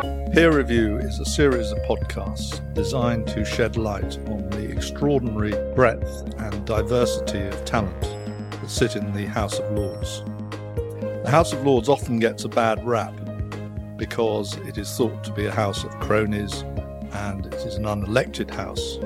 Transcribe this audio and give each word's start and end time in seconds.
Peer 0.00 0.56
Review 0.56 0.98
is 0.98 1.18
a 1.18 1.24
series 1.24 1.72
of 1.72 1.78
podcasts 1.78 2.62
designed 2.72 3.26
to 3.28 3.44
shed 3.44 3.76
light 3.76 4.16
on 4.28 4.48
the 4.50 4.70
extraordinary 4.70 5.50
breadth 5.74 6.22
and 6.38 6.64
diversity 6.64 7.40
of 7.40 7.64
talent 7.64 8.00
that 8.02 8.70
sit 8.70 8.94
in 8.94 9.12
the 9.12 9.26
House 9.26 9.58
of 9.58 9.72
Lords. 9.72 10.22
The 11.24 11.30
House 11.30 11.52
of 11.52 11.66
Lords 11.66 11.88
often 11.88 12.20
gets 12.20 12.44
a 12.44 12.48
bad 12.48 12.84
rap 12.86 13.12
because 13.96 14.56
it 14.58 14.78
is 14.78 14.96
thought 14.96 15.24
to 15.24 15.32
be 15.32 15.46
a 15.46 15.52
house 15.52 15.82
of 15.82 15.90
cronies 15.98 16.62
and 17.12 17.46
it 17.46 17.54
is 17.54 17.74
an 17.74 17.84
unelected 17.84 18.50
house. 18.50 18.98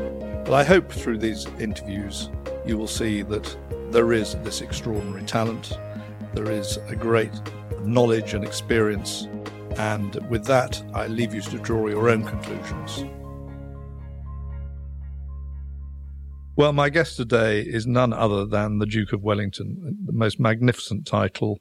But 0.45 0.52
I 0.52 0.62
hope 0.62 0.93
through 0.93 1.18
these 1.18 1.46
interviews 1.59 2.29
you 2.66 2.77
will 2.77 2.86
see 2.86 3.22
that 3.22 3.56
there 3.90 4.12
is 4.12 4.34
this 4.43 4.61
extraordinary 4.61 5.24
talent, 5.24 5.79
there 6.34 6.50
is 6.50 6.77
a 6.88 6.96
great 6.96 7.32
knowledge 7.82 8.34
and 8.34 8.45
experience 8.45 9.27
and 9.78 10.14
with 10.28 10.44
that, 10.46 10.82
I 10.94 11.06
leave 11.06 11.34
you 11.34 11.40
to 11.42 11.58
draw 11.58 11.88
your 11.88 12.08
own 12.08 12.24
conclusions. 12.24 13.04
Well, 16.54 16.72
my 16.72 16.90
guest 16.90 17.16
today 17.16 17.62
is 17.62 17.86
none 17.86 18.12
other 18.12 18.45
than 18.45 18.78
the 18.78 18.86
Duke 18.86 19.12
of 19.12 19.22
Wellington, 19.22 19.96
the 20.04 20.12
most 20.12 20.38
magnificent 20.38 21.06
title. 21.06 21.58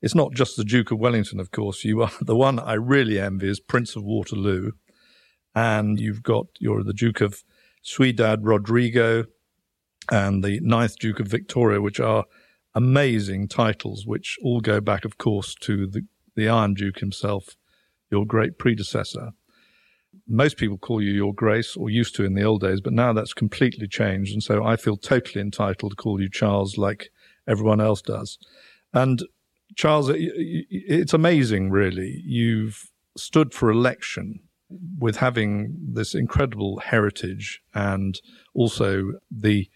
It's 0.00 0.14
not 0.14 0.32
just 0.32 0.56
the 0.56 0.64
Duke 0.64 0.90
of 0.90 0.98
Wellington, 0.98 1.38
of 1.38 1.50
course. 1.50 1.84
You 1.84 2.02
are 2.02 2.10
the 2.20 2.34
one 2.34 2.58
I 2.58 2.74
really 2.74 3.20
envy 3.20 3.48
is 3.48 3.60
Prince 3.60 3.94
of 3.94 4.04
Waterloo, 4.04 4.72
and 5.54 6.00
you've 6.00 6.22
got 6.22 6.46
you're 6.58 6.82
the 6.82 6.94
Duke 6.94 7.20
of 7.20 7.44
Ciudad 7.82 8.44
Rodrigo 8.44 9.26
and 10.10 10.42
the 10.42 10.60
ninth 10.60 10.98
Duke 10.98 11.20
of 11.20 11.28
Victoria, 11.28 11.80
which 11.80 12.00
are 12.00 12.24
amazing 12.74 13.48
titles, 13.48 14.06
which 14.06 14.38
all 14.42 14.60
go 14.60 14.80
back, 14.80 15.04
of 15.04 15.18
course, 15.18 15.54
to 15.56 15.86
the 15.86 16.06
the 16.34 16.48
Iron 16.48 16.74
Duke 16.74 16.98
himself, 16.98 17.56
your 18.10 18.26
great 18.26 18.58
predecessor. 18.58 19.32
Most 20.28 20.56
people 20.56 20.78
call 20.78 21.02
you 21.02 21.10
Your 21.10 21.34
Grace, 21.34 21.76
or 21.76 21.90
used 21.90 22.14
to 22.16 22.24
in 22.24 22.34
the 22.34 22.42
old 22.42 22.60
days, 22.60 22.80
but 22.80 22.92
now 22.92 23.12
that's 23.12 23.32
completely 23.32 23.88
changed. 23.88 24.32
And 24.32 24.42
so 24.42 24.64
I 24.64 24.76
feel 24.76 24.96
totally 24.96 25.40
entitled 25.40 25.92
to 25.92 25.96
call 25.96 26.20
you 26.20 26.28
Charles 26.28 26.76
like 26.76 27.10
everyone 27.48 27.80
else 27.80 28.02
does. 28.02 28.38
And 28.92 29.22
Charles, 29.74 30.10
it's 30.14 31.14
amazing, 31.14 31.70
really. 31.70 32.22
You've 32.24 32.90
stood 33.16 33.54
for 33.54 33.70
election 33.70 34.40
with 34.98 35.16
having 35.16 35.74
this 35.80 36.14
incredible 36.14 36.80
heritage 36.80 37.60
and 37.74 38.20
also 38.54 39.12
the 39.30 39.68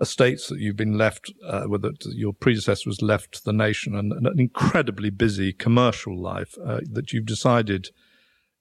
estates 0.00 0.48
that 0.48 0.58
you've 0.58 0.76
been 0.76 0.98
left, 0.98 1.32
uh, 1.46 1.64
with 1.66 1.84
it, 1.84 2.04
your 2.06 2.32
predecessor 2.32 2.88
was 2.88 3.02
left 3.02 3.44
the 3.44 3.52
nation, 3.52 3.94
and, 3.94 4.12
and 4.12 4.26
an 4.26 4.40
incredibly 4.40 5.10
busy 5.10 5.52
commercial 5.52 6.20
life 6.20 6.56
uh, 6.64 6.80
that 6.90 7.12
you've 7.12 7.26
decided 7.26 7.88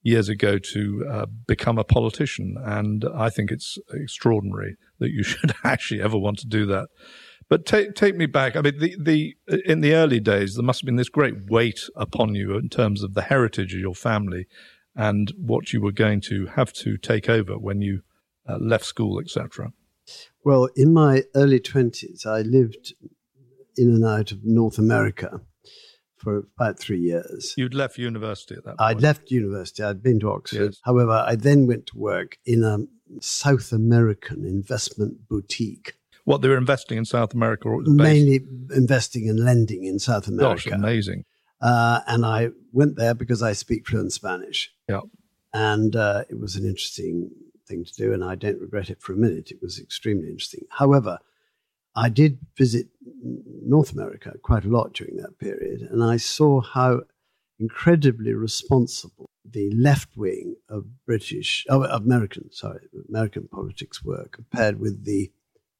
years 0.03 0.29
ago 0.29 0.57
to 0.59 1.05
uh, 1.09 1.25
become 1.47 1.77
a 1.77 1.83
politician. 1.83 2.55
And 2.63 3.05
I 3.15 3.29
think 3.29 3.51
it's 3.51 3.77
extraordinary 3.91 4.75
that 4.99 5.11
you 5.11 5.23
should 5.23 5.53
actually 5.63 6.01
ever 6.01 6.17
want 6.17 6.39
to 6.39 6.47
do 6.47 6.65
that. 6.67 6.89
But 7.49 7.65
take 7.65 7.93
take 7.95 8.15
me 8.15 8.25
back. 8.25 8.55
I 8.55 8.61
mean, 8.61 8.79
the, 8.79 8.95
the 8.99 9.35
in 9.65 9.81
the 9.81 9.93
early 9.93 10.19
days, 10.19 10.55
there 10.55 10.63
must 10.63 10.81
have 10.81 10.85
been 10.85 10.95
this 10.95 11.09
great 11.09 11.49
weight 11.49 11.81
upon 11.95 12.35
you 12.35 12.57
in 12.57 12.69
terms 12.69 13.03
of 13.03 13.13
the 13.13 13.23
heritage 13.23 13.73
of 13.73 13.79
your 13.79 13.95
family 13.95 14.47
and 14.95 15.31
what 15.37 15.73
you 15.73 15.81
were 15.81 15.91
going 15.91 16.21
to 16.21 16.47
have 16.47 16.71
to 16.73 16.97
take 16.97 17.27
over 17.29 17.57
when 17.57 17.81
you 17.81 18.01
uh, 18.47 18.57
left 18.59 18.85
school, 18.85 19.19
etc. 19.19 19.73
Well, 20.43 20.69
in 20.75 20.93
my 20.93 21.23
early 21.35 21.59
20s, 21.59 22.25
I 22.25 22.41
lived 22.41 22.93
in 23.77 23.89
and 23.89 24.05
out 24.05 24.31
of 24.31 24.39
North 24.43 24.77
America 24.77 25.41
for 26.17 26.47
about 26.57 26.79
three 26.79 26.99
years. 26.99 27.53
You'd 27.57 27.73
left 27.73 27.97
university 27.97 28.55
at 28.55 28.63
that 28.63 28.77
point? 28.77 28.81
I'd 28.81 29.01
left 29.01 29.31
university. 29.31 29.83
I'd 29.83 30.01
been 30.01 30.19
to 30.21 30.31
Oxford. 30.31 30.73
Yes. 30.73 30.79
However, 30.83 31.11
I 31.11 31.35
then 31.35 31.67
went 31.67 31.87
to 31.87 31.97
work 31.97 32.37
in 32.45 32.63
a 32.63 32.79
South 33.21 33.71
American 33.71 34.45
investment 34.45 35.28
boutique. 35.28 35.94
What, 36.25 36.41
they 36.41 36.47
were 36.47 36.57
investing 36.57 36.97
in 36.97 37.05
South 37.05 37.33
America? 37.33 37.67
Or 37.67 37.81
Mainly 37.83 38.41
investing 38.73 39.28
and 39.28 39.39
lending 39.39 39.83
in 39.83 39.99
South 39.99 40.28
America. 40.28 40.69
Gosh, 40.69 40.78
amazing. 40.78 41.25
Uh, 41.61 41.99
and 42.07 42.25
I 42.25 42.49
went 42.72 42.95
there 42.95 43.13
because 43.13 43.41
I 43.41 43.53
speak 43.53 43.88
fluent 43.88 44.13
Spanish. 44.13 44.72
Yeah. 44.88 45.01
And 45.53 45.95
uh, 45.95 46.23
it 46.29 46.39
was 46.39 46.55
an 46.55 46.66
interesting 46.66 47.29
thing 47.73 47.85
to 47.85 47.94
do, 47.94 48.13
and 48.13 48.23
I 48.23 48.35
don't 48.35 48.61
regret 48.61 48.89
it 48.89 49.01
for 49.01 49.13
a 49.13 49.17
minute. 49.17 49.51
It 49.51 49.61
was 49.61 49.79
extremely 49.79 50.28
interesting. 50.28 50.66
However, 50.69 51.19
I 51.95 52.09
did 52.09 52.39
visit 52.57 52.88
North 53.66 53.91
America 53.91 54.34
quite 54.41 54.66
a 54.66 54.69
lot 54.69 54.94
during 54.94 55.17
that 55.17 55.39
period, 55.39 55.81
and 55.81 56.03
I 56.03 56.17
saw 56.17 56.61
how 56.61 57.01
incredibly 57.59 58.34
responsible 58.34 59.28
the 59.45 59.72
left 59.72 60.16
wing 60.16 60.56
of 60.69 60.85
British, 61.06 61.66
oh, 61.69 61.84
American, 61.84 62.51
sorry, 62.51 62.88
American 63.09 63.47
politics 63.47 64.03
were 64.03 64.28
compared 64.31 64.79
with 64.79 65.05
the 65.05 65.31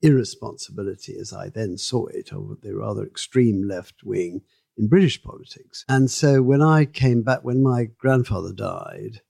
irresponsibility, 0.02 1.16
as 1.20 1.34
I 1.34 1.50
then 1.50 1.78
saw 1.78 2.06
it, 2.08 2.32
of 2.32 2.62
the 2.62 2.76
rather 2.76 3.04
extreme 3.04 3.68
left 3.68 4.04
wing 4.04 4.42
in 4.78 4.88
British 4.88 5.24
politics. 5.24 5.86
And 5.88 6.12
so 6.12 6.42
when 6.42 6.62
I 6.62 6.86
came 6.86 7.22
back, 7.24 7.44
when 7.44 7.64
my 7.64 7.86
grandfather 7.98 8.54
died, 8.54 9.22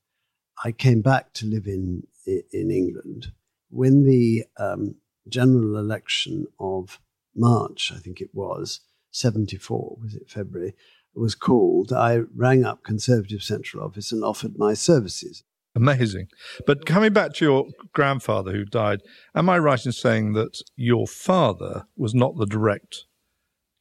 I 0.64 0.72
came 0.72 1.02
back 1.02 1.34
to 1.34 1.46
live 1.46 1.68
in 1.68 2.08
in 2.26 2.72
England. 2.72 3.28
When 3.70 4.04
the 4.04 4.46
um, 4.58 4.96
general 5.28 5.78
election 5.78 6.48
of 6.60 7.00
March, 7.36 7.92
I 7.96 8.00
think 8.00 8.22
it 8.22 8.30
was, 8.34 8.82
74, 9.12 9.98
was 10.02 10.16
it 10.16 10.30
February, 10.30 10.74
was 11.16 11.36
called, 11.36 11.92
I 11.94 12.22
rang 12.36 12.66
up 12.66 12.84
Conservative 12.84 13.44
Central 13.44 13.84
Office 13.84 14.12
and 14.12 14.24
offered 14.24 14.58
my 14.58 14.74
services. 14.74 15.44
Amazing. 15.76 16.28
But 16.68 16.86
coming 16.86 17.14
back 17.14 17.34
to 17.36 17.46
your 17.46 17.66
grandfather 17.94 18.52
who 18.52 18.66
died, 18.66 19.02
am 19.34 19.50
I 19.50 19.58
right 19.58 19.84
in 19.84 19.92
saying 19.92 20.34
that 20.34 20.62
your 20.76 21.08
father 21.08 21.86
was 21.98 22.14
not 22.14 22.38
the 22.38 22.46
direct 22.46 23.06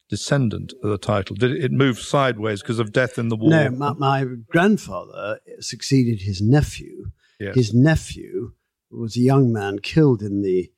descendant 0.09 0.73
of 0.83 0.89
the 0.89 0.97
title? 0.97 1.35
Did 1.35 1.51
it, 1.51 1.71
move 1.71 1.99
sideways 1.99 2.61
because 2.61 2.79
of 2.79 2.91
death 2.91 3.19
in 3.19 3.29
the 3.29 3.35
war? 3.35 3.49
No, 3.49 3.69
my, 3.69 3.93
my 3.93 4.25
grandfather 4.49 5.39
succeeded 5.59 6.23
his 6.23 6.41
nephew, 6.41 7.11
Yes. 7.39 7.55
His 7.55 7.73
nephew 7.73 8.53
was 8.91 9.17
a 9.17 9.21
young 9.21 9.51
man 9.51 9.79
killed 9.79 10.21
in 10.21 10.41
the 10.41 10.71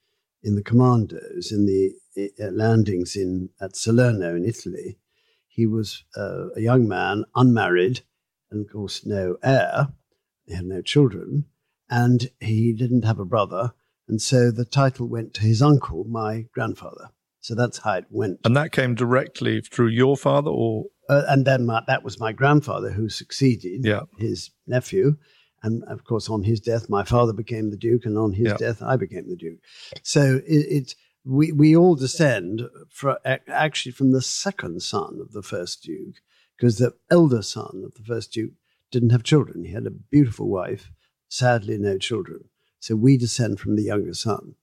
in 0.43 0.55
the 0.55 0.63
commandos 0.63 1.51
in 1.51 1.66
the 1.66 1.93
uh, 2.39 2.51
landings 2.51 3.16
in 3.16 3.49
at 3.59 3.75
Salerno 3.75 4.35
in 4.35 4.45
Italy. 4.45 4.97
He 5.47 5.66
was 5.66 6.03
uh, 6.17 6.49
a 6.55 6.61
young 6.61 6.88
man, 6.88 7.25
unmarried, 7.35 8.01
and 8.51 8.66
of 8.66 8.71
course 8.71 9.05
no 9.05 9.38
heir. 9.43 9.89
He 10.45 10.53
had 10.53 10.66
no 10.66 10.81
children, 10.81 11.45
and 11.89 12.29
he 12.39 12.73
didn't 12.73 13.05
have 13.05 13.19
a 13.19 13.25
brother, 13.25 13.73
and 14.07 14.22
so 14.22 14.51
the 14.51 14.66
title 14.66 15.07
went 15.07 15.33
to 15.35 15.41
his 15.41 15.61
uncle, 15.61 16.03
my 16.03 16.45
grandfather. 16.53 17.09
So 17.39 17.55
that's 17.55 17.79
how 17.79 17.93
it 17.93 18.05
went. 18.09 18.39
And 18.43 18.55
that 18.57 18.72
came 18.72 18.95
directly 18.95 19.61
through 19.61 19.89
your 19.89 20.17
father, 20.17 20.49
or 20.49 20.85
uh, 21.09 21.23
and 21.27 21.45
then 21.45 21.66
my, 21.66 21.81
that 21.87 22.03
was 22.03 22.19
my 22.19 22.31
grandfather 22.31 22.91
who 22.91 23.09
succeeded 23.09 23.85
yeah. 23.85 24.01
his 24.17 24.51
nephew, 24.67 25.17
and 25.65 25.83
of 25.85 26.03
course, 26.03 26.29
on 26.29 26.43
his 26.43 26.59
death, 26.59 26.89
my 26.89 27.03
father 27.03 27.33
became 27.33 27.71
the 27.71 27.77
Duke, 27.77 28.05
and 28.05 28.17
on 28.17 28.33
his 28.33 28.47
yep. 28.47 28.57
death, 28.59 28.81
I 28.83 28.95
became 28.95 29.27
the 29.27 29.35
Duke. 29.35 29.59
So 30.03 30.41
it, 30.45 30.65
it 30.69 30.95
we, 31.25 31.51
we 31.51 31.75
all 31.75 31.95
descend 31.95 32.61
from, 32.91 33.17
actually 33.47 33.91
from 33.91 34.11
the 34.11 34.21
second 34.21 34.83
son 34.83 35.17
of 35.19 35.31
the 35.31 35.41
first 35.41 35.81
Duke, 35.81 36.17
because 36.55 36.77
the 36.77 36.93
elder 37.09 37.41
son 37.41 37.83
of 37.83 37.95
the 37.95 38.03
first 38.03 38.31
Duke 38.31 38.51
didn't 38.91 39.09
have 39.09 39.23
children. 39.23 39.65
He 39.65 39.73
had 39.73 39.87
a 39.87 39.91
beautiful 39.91 40.47
wife, 40.47 40.91
sadly, 41.27 41.77
no 41.79 41.97
children. 41.97 42.45
So 42.79 42.95
we 42.95 43.17
descend 43.17 43.59
from 43.59 43.75
the 43.75 43.83
younger 43.83 44.13
son. 44.13 44.53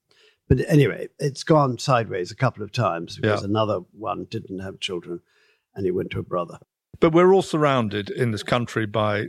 But 0.47 0.61
anyway, 0.67 1.09
it's 1.19 1.43
gone 1.43 1.77
sideways 1.77 2.31
a 2.31 2.35
couple 2.35 2.63
of 2.63 2.71
times 2.71 3.17
because 3.17 3.41
yeah. 3.41 3.49
another 3.49 3.79
one 3.91 4.25
didn't 4.29 4.59
have 4.59 4.79
children 4.79 5.19
and 5.75 5.85
he 5.85 5.91
went 5.91 6.11
to 6.11 6.19
a 6.19 6.23
brother. 6.23 6.59
But 6.99 7.11
we're 7.11 7.33
all 7.33 7.41
surrounded 7.41 8.09
in 8.09 8.31
this 8.31 8.43
country 8.43 8.85
by 8.85 9.27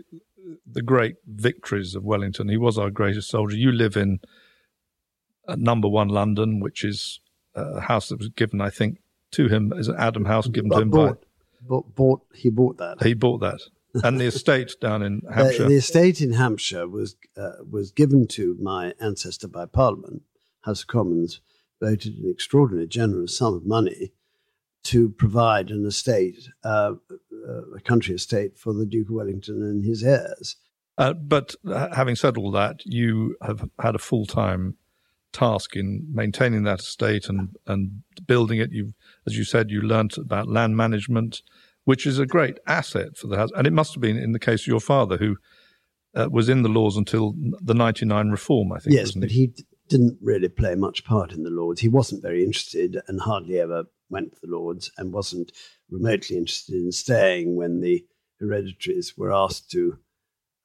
the 0.67 0.83
great 0.83 1.17
victories 1.27 1.95
of 1.95 2.05
Wellington. 2.05 2.49
He 2.49 2.57
was 2.57 2.79
our 2.79 2.91
greatest 2.91 3.29
soldier. 3.29 3.57
You 3.57 3.73
live 3.73 3.97
in 3.97 4.21
uh, 5.47 5.57
number 5.59 5.89
one 5.89 6.09
London, 6.09 6.61
which 6.61 6.85
is 6.85 7.21
a 7.55 7.81
house 7.81 8.09
that 8.09 8.19
was 8.19 8.29
given, 8.29 8.61
I 8.61 8.71
think, 8.71 8.99
to 9.33 9.49
him 9.49 9.73
as 9.73 9.89
an 9.89 9.97
Adam 9.99 10.25
House 10.25 10.49
given 10.49 10.69
but 10.69 10.77
to 10.77 10.83
him 10.83 10.91
bought, 10.91 11.21
by. 11.21 11.27
Bought, 11.63 11.95
bought, 11.95 12.21
he 12.35 12.51
bought 12.51 12.79
that. 12.79 13.03
He 13.03 13.15
bought 13.15 13.39
that. 13.39 13.61
And 14.03 14.21
the 14.21 14.27
estate 14.27 14.75
down 14.81 15.03
in 15.03 15.23
Hampshire. 15.33 15.65
The, 15.65 15.69
the 15.69 15.77
estate 15.77 16.21
in 16.21 16.33
Hampshire 16.33 16.89
was 16.89 17.17
uh, 17.37 17.53
was 17.69 17.93
given 17.93 18.27
to 18.29 18.57
my 18.61 18.93
ancestor 19.01 19.47
by 19.47 19.67
Parliament. 19.67 20.23
House 20.63 20.83
of 20.83 20.89
Commons 20.89 21.41
voted 21.81 22.19
an 22.19 22.29
extraordinary, 22.29 22.89
generous 22.89 23.39
sum 23.39 23.55
of 23.55 23.67
money 23.67 24.13
to 24.85 25.09
provide 25.11 25.71
an 25.71 25.87
estate, 25.87 26.49
uh, 26.63 26.95
a 27.77 27.81
country 27.81 28.15
estate 28.15 28.59
for 28.59 28.73
the 28.73 28.87
Duke 28.87 29.09
of 29.09 29.15
Wellington 29.15 29.63
and 29.63 29.85
his 29.85 30.03
heirs. 30.03 30.57
Uh, 30.97 31.13
but 31.13 31.55
uh, 31.69 31.95
having 31.95 32.15
said 32.15 32.37
all 32.37 32.51
that, 32.53 32.81
you 32.85 33.37
have 33.43 33.69
had 33.81 33.95
a 33.95 33.99
full 33.99 34.27
time 34.27 34.77
task 35.33 35.75
in 35.75 36.07
maintaining 36.13 36.63
that 36.63 36.81
estate 36.81 37.29
and, 37.29 37.57
and 37.67 38.03
building 38.27 38.61
it. 38.61 38.71
You, 38.73 38.95
as 39.27 39.37
you 39.37 39.45
said, 39.45 39.71
you 39.71 39.83
learnt 39.83 40.17
about 40.17 40.49
land 40.49 40.77
management, 40.77 41.43
which 41.85 42.07
is 42.07 42.19
a 42.19 42.27
great 42.27 42.59
asset 42.67 43.17
for 43.17 43.27
the 43.27 43.37
house. 43.37 43.51
And 43.57 43.67
it 43.67 43.73
must 43.73 43.95
have 43.95 44.01
been 44.01 44.17
in 44.17 44.33
the 44.33 44.39
case 44.39 44.63
of 44.63 44.69
your 44.69 44.81
father, 44.81 45.17
who 45.17 45.37
uh, 46.15 46.29
was 46.31 46.49
in 46.49 46.63
the 46.63 46.69
Lords 46.69 46.97
until 46.97 47.35
the 47.37 47.75
99 47.75 48.31
reform, 48.31 48.73
I 48.73 48.79
think. 48.79 48.95
Yes, 48.95 49.13
but 49.13 49.31
he? 49.31 49.53
he 49.57 49.65
didn't 49.89 50.19
really 50.23 50.49
play 50.49 50.75
much 50.77 51.05
part 51.05 51.33
in 51.33 51.43
the 51.43 51.51
Lords. 51.51 51.81
He 51.81 51.89
wasn't 51.89 52.23
very 52.23 52.45
interested 52.45 53.01
and 53.07 53.21
hardly 53.21 53.59
ever 53.59 53.85
went 54.09 54.33
to 54.33 54.41
the 54.43 54.53
Lords 54.53 54.91
and 54.99 55.13
wasn't 55.13 55.53
remotely 55.91 56.37
interested 56.37 56.75
in 56.75 56.93
staying 56.93 57.57
when 57.57 57.81
the 57.81 58.05
hereditaries 58.41 59.15
were 59.17 59.33
asked 59.33 59.71
to 59.71 59.99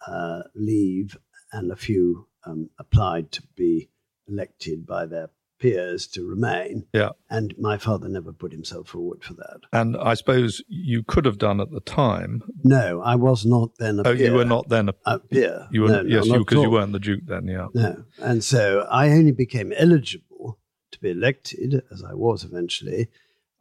uh, 0.08 0.42
leave 0.56 1.18
and 1.52 1.72
a 1.72 1.76
few 1.76 2.28
um, 2.46 2.70
applied 2.80 3.32
to 3.32 3.44
be 3.56 3.90
elected 4.28 4.86
by 4.86 5.06
their 5.06 5.30
peers 5.60 6.08
to 6.08 6.24
remain. 6.24 6.86
Yeah. 6.94 7.10
And 7.30 7.54
my 7.60 7.78
father 7.78 8.08
never 8.08 8.32
put 8.32 8.52
himself 8.52 8.90
forward 8.90 9.24
for 9.24 9.34
that. 9.34 9.60
And 9.74 9.98
I 9.98 10.14
suppose 10.14 10.64
you 10.68 11.04
could 11.04 11.26
have 11.26 11.38
done 11.38 11.60
at 11.60 11.72
the 11.72 11.82
time. 11.82 12.42
No, 12.64 13.02
I 13.02 13.16
was 13.16 13.46
not 13.46 13.72
then 13.78 14.00
a 14.00 14.08
oh, 14.08 14.16
peer. 14.16 14.28
you 14.28 14.34
were 14.34 14.46
not 14.46 14.70
then 14.70 14.90
a, 14.90 14.94
a 15.06 15.20
peer. 15.20 15.68
You 15.72 15.82
were, 15.84 15.90
no, 15.90 16.02
yes, 16.04 16.28
because 16.28 16.56
you, 16.56 16.64
you, 16.64 16.70
weren't 16.70 16.94
the 16.94 17.00
Duke 17.00 17.26
then, 17.26 17.48
yeah. 17.48 17.68
No. 17.74 18.04
And 18.20 18.44
so 18.44 18.88
I 18.90 19.10
only 19.10 19.32
became 19.32 19.74
eligible 19.76 20.60
to 20.92 21.00
be 21.00 21.12
elected, 21.12 21.84
as 21.92 22.04
I 22.04 22.14
was 22.14 22.44
eventually, 22.44 23.10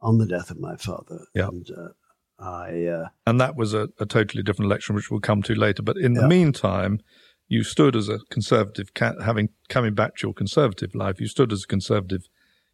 on 0.01 0.17
the 0.17 0.25
death 0.25 0.49
of 0.49 0.59
my 0.59 0.75
father. 0.75 1.25
Yeah. 1.33 1.47
And 1.47 1.69
uh, 1.71 2.43
I. 2.43 2.85
Uh, 2.85 3.07
and 3.25 3.39
that 3.39 3.55
was 3.55 3.73
a, 3.73 3.89
a, 3.99 4.05
totally 4.05 4.43
different 4.43 4.69
election, 4.69 4.95
which 4.95 5.11
we'll 5.11 5.19
come 5.19 5.43
to 5.43 5.55
later. 5.55 5.83
But 5.83 5.97
in 5.97 6.15
yeah. 6.15 6.21
the 6.21 6.27
meantime, 6.27 6.99
you 7.47 7.63
stood 7.63 7.95
as 7.95 8.09
a 8.09 8.19
conservative, 8.29 8.91
having 8.97 9.49
coming 9.67 9.93
back 9.93 10.15
to 10.17 10.27
your 10.27 10.33
conservative 10.33 10.95
life, 10.95 11.19
you 11.19 11.27
stood 11.27 11.51
as 11.51 11.63
a 11.63 11.67
conservative 11.67 12.29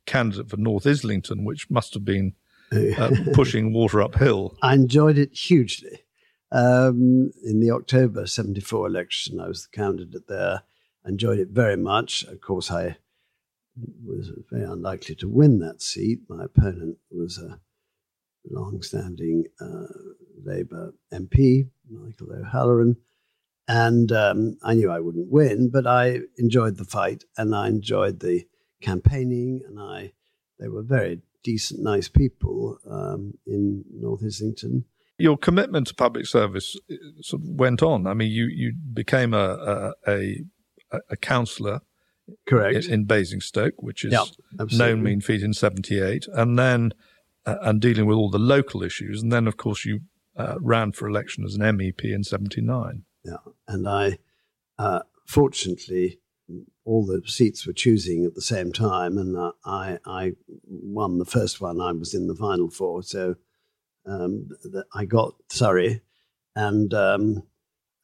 candidate 0.06 0.50
for 0.50 0.58
North 0.58 0.86
Islington, 0.86 1.46
which 1.46 1.70
must 1.70 1.94
have 1.94 2.06
been 2.06 2.34
uh, 2.72 3.12
pushing 3.34 3.74
water 3.74 4.02
uphill. 4.02 4.56
I 4.62 4.74
enjoyed 4.74 5.18
it 5.18 5.34
hugely. 5.34 6.02
Um, 6.52 7.32
in 7.44 7.60
the 7.60 7.72
October 7.72 8.28
74 8.28 8.88
election, 8.88 9.40
I 9.40 9.48
was 9.48 9.64
the 9.64 9.76
candidate 9.76 10.28
there. 10.28 10.62
I 11.06 11.10
enjoyed 11.10 11.40
it 11.40 11.50
very 11.50 11.78
much. 11.78 12.24
Of 12.24 12.42
course, 12.42 12.72
I 12.72 12.98
was 14.04 14.32
very 14.50 14.64
unlikely 14.64 15.16
to 15.16 15.30
win 15.30 15.60
that 15.60 15.82
seat. 15.82 16.20
My 16.30 16.46
opponent 16.46 16.98
was 17.12 17.38
a 17.38 17.60
long 18.50 18.82
standing 18.82 19.46
uh, 19.60 19.88
Labour 20.44 20.94
MP, 21.14 21.70
Michael 21.90 22.34
O'Halloran. 22.34 22.98
And 23.68 24.12
um, 24.12 24.58
I 24.64 24.76
knew 24.76 24.92
I 24.92 25.00
wouldn't 25.00 25.32
win, 25.32 25.70
but 25.72 25.88
I 25.88 26.20
enjoyed 26.38 26.78
the 26.78 26.86
fight 26.86 27.24
and 27.36 27.56
I 27.56 27.68
enjoyed 27.68 28.20
the 28.20 28.46
campaigning. 28.82 29.62
And 29.68 29.80
I, 29.80 30.14
they 30.60 30.68
were 30.68 30.84
very 30.84 31.22
decent, 31.44 31.82
nice 31.82 32.08
people 32.08 32.78
um, 32.90 33.34
in 33.48 33.84
North 33.92 34.24
Islington. 34.24 34.86
Your 35.18 35.38
commitment 35.38 35.88
to 35.88 35.96
public 35.96 36.28
service 36.28 36.78
uh, 36.92 36.96
sort 37.22 37.42
of 37.42 37.50
went 37.50 37.82
on. 37.82 38.06
I 38.06 38.14
mean, 38.14 38.32
you, 38.32 38.46
you 38.46 38.74
became 38.94 39.34
a, 39.34 39.94
a, 40.08 40.12
a, 40.12 41.00
a 41.10 41.18
councillor 41.18 41.82
correct. 42.48 42.86
In, 42.86 42.94
in 42.94 43.04
Basingstoke, 43.06 43.82
which 43.82 44.06
is 44.06 44.14
yep, 44.14 44.72
known 44.72 45.04
mean 45.04 45.22
feat 45.22 45.44
in 45.44 45.54
'78, 45.54 46.28
and 46.34 46.58
then 46.58 46.94
uh, 47.46 47.58
and 47.62 47.82
dealing 47.82 48.06
with 48.06 48.18
all 48.18 48.30
the 48.30 48.40
local 48.40 48.84
issues, 48.84 49.22
and 49.22 49.32
then 49.32 49.48
of 49.48 49.58
course 49.58 49.86
you 49.86 50.02
uh, 50.38 50.56
ran 50.60 50.92
for 50.92 51.08
election 51.08 51.46
as 51.46 51.56
an 51.56 51.62
MEP 51.62 52.04
in 52.04 52.24
'79. 52.24 53.04
Yeah, 53.24 53.38
and 53.68 53.88
I, 53.88 54.20
uh, 54.78 55.02
fortunately, 55.26 56.20
all 56.84 57.06
the 57.06 57.22
seats 57.26 57.66
were 57.66 57.74
choosing 57.74 58.26
at 58.26 58.36
the 58.36 58.42
same 58.42 58.72
time, 58.72 59.18
and 59.18 59.38
uh, 59.38 59.52
I 59.66 60.00
I 60.06 60.34
won 60.68 61.18
the 61.18 61.26
first 61.26 61.62
one. 61.62 61.82
I 61.82 61.92
was 61.92 62.14
in 62.14 62.28
the 62.28 62.36
final 62.36 62.70
four, 62.70 63.04
so 63.04 63.36
um, 64.06 64.50
I 64.94 65.06
got 65.06 65.36
Surrey, 65.50 66.02
and 66.56 66.94
um, 66.94 67.44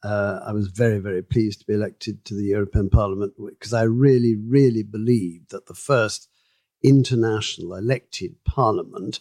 uh, 0.02 0.40
I 0.44 0.52
was 0.52 0.68
very 0.68 0.98
very 0.98 1.22
pleased 1.22 1.60
to 1.60 1.66
be 1.66 1.74
elected 1.74 2.24
to 2.26 2.34
the 2.34 2.44
European 2.44 2.90
Parliament 2.90 3.34
because 3.38 3.72
I 3.72 3.82
really 3.82 4.34
really 4.36 4.82
believed 4.82 5.50
that 5.50 5.66
the 5.66 5.74
first 5.74 6.28
international 6.82 7.74
elected 7.74 8.36
parliament 8.44 9.20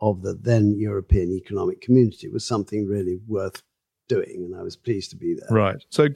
of 0.00 0.22
the 0.22 0.34
then 0.34 0.74
European 0.78 1.30
Economic 1.32 1.80
Community 1.80 2.28
was 2.28 2.44
something 2.44 2.86
really 2.86 3.20
worth 3.26 3.62
doing, 4.08 4.44
and 4.44 4.56
I 4.56 4.62
was 4.62 4.76
pleased 4.76 5.10
to 5.10 5.16
be 5.16 5.34
there. 5.34 5.48
Right. 5.50 5.84
So, 5.90 6.08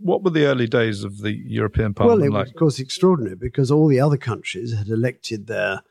what 0.00 0.22
were 0.22 0.30
the 0.30 0.46
early 0.46 0.66
days 0.66 1.04
of 1.04 1.18
the 1.18 1.32
European 1.32 1.94
Parliament 1.94 2.20
well, 2.20 2.28
it 2.30 2.32
like? 2.32 2.46
was, 2.46 2.50
of 2.50 2.56
course, 2.56 2.78
extraordinary 2.78 3.36
because 3.36 3.70
all 3.70 3.88
the 3.88 4.00
other 4.00 4.16
countries 4.16 4.76
had 4.76 4.88
elected 4.88 5.46
their 5.46 5.82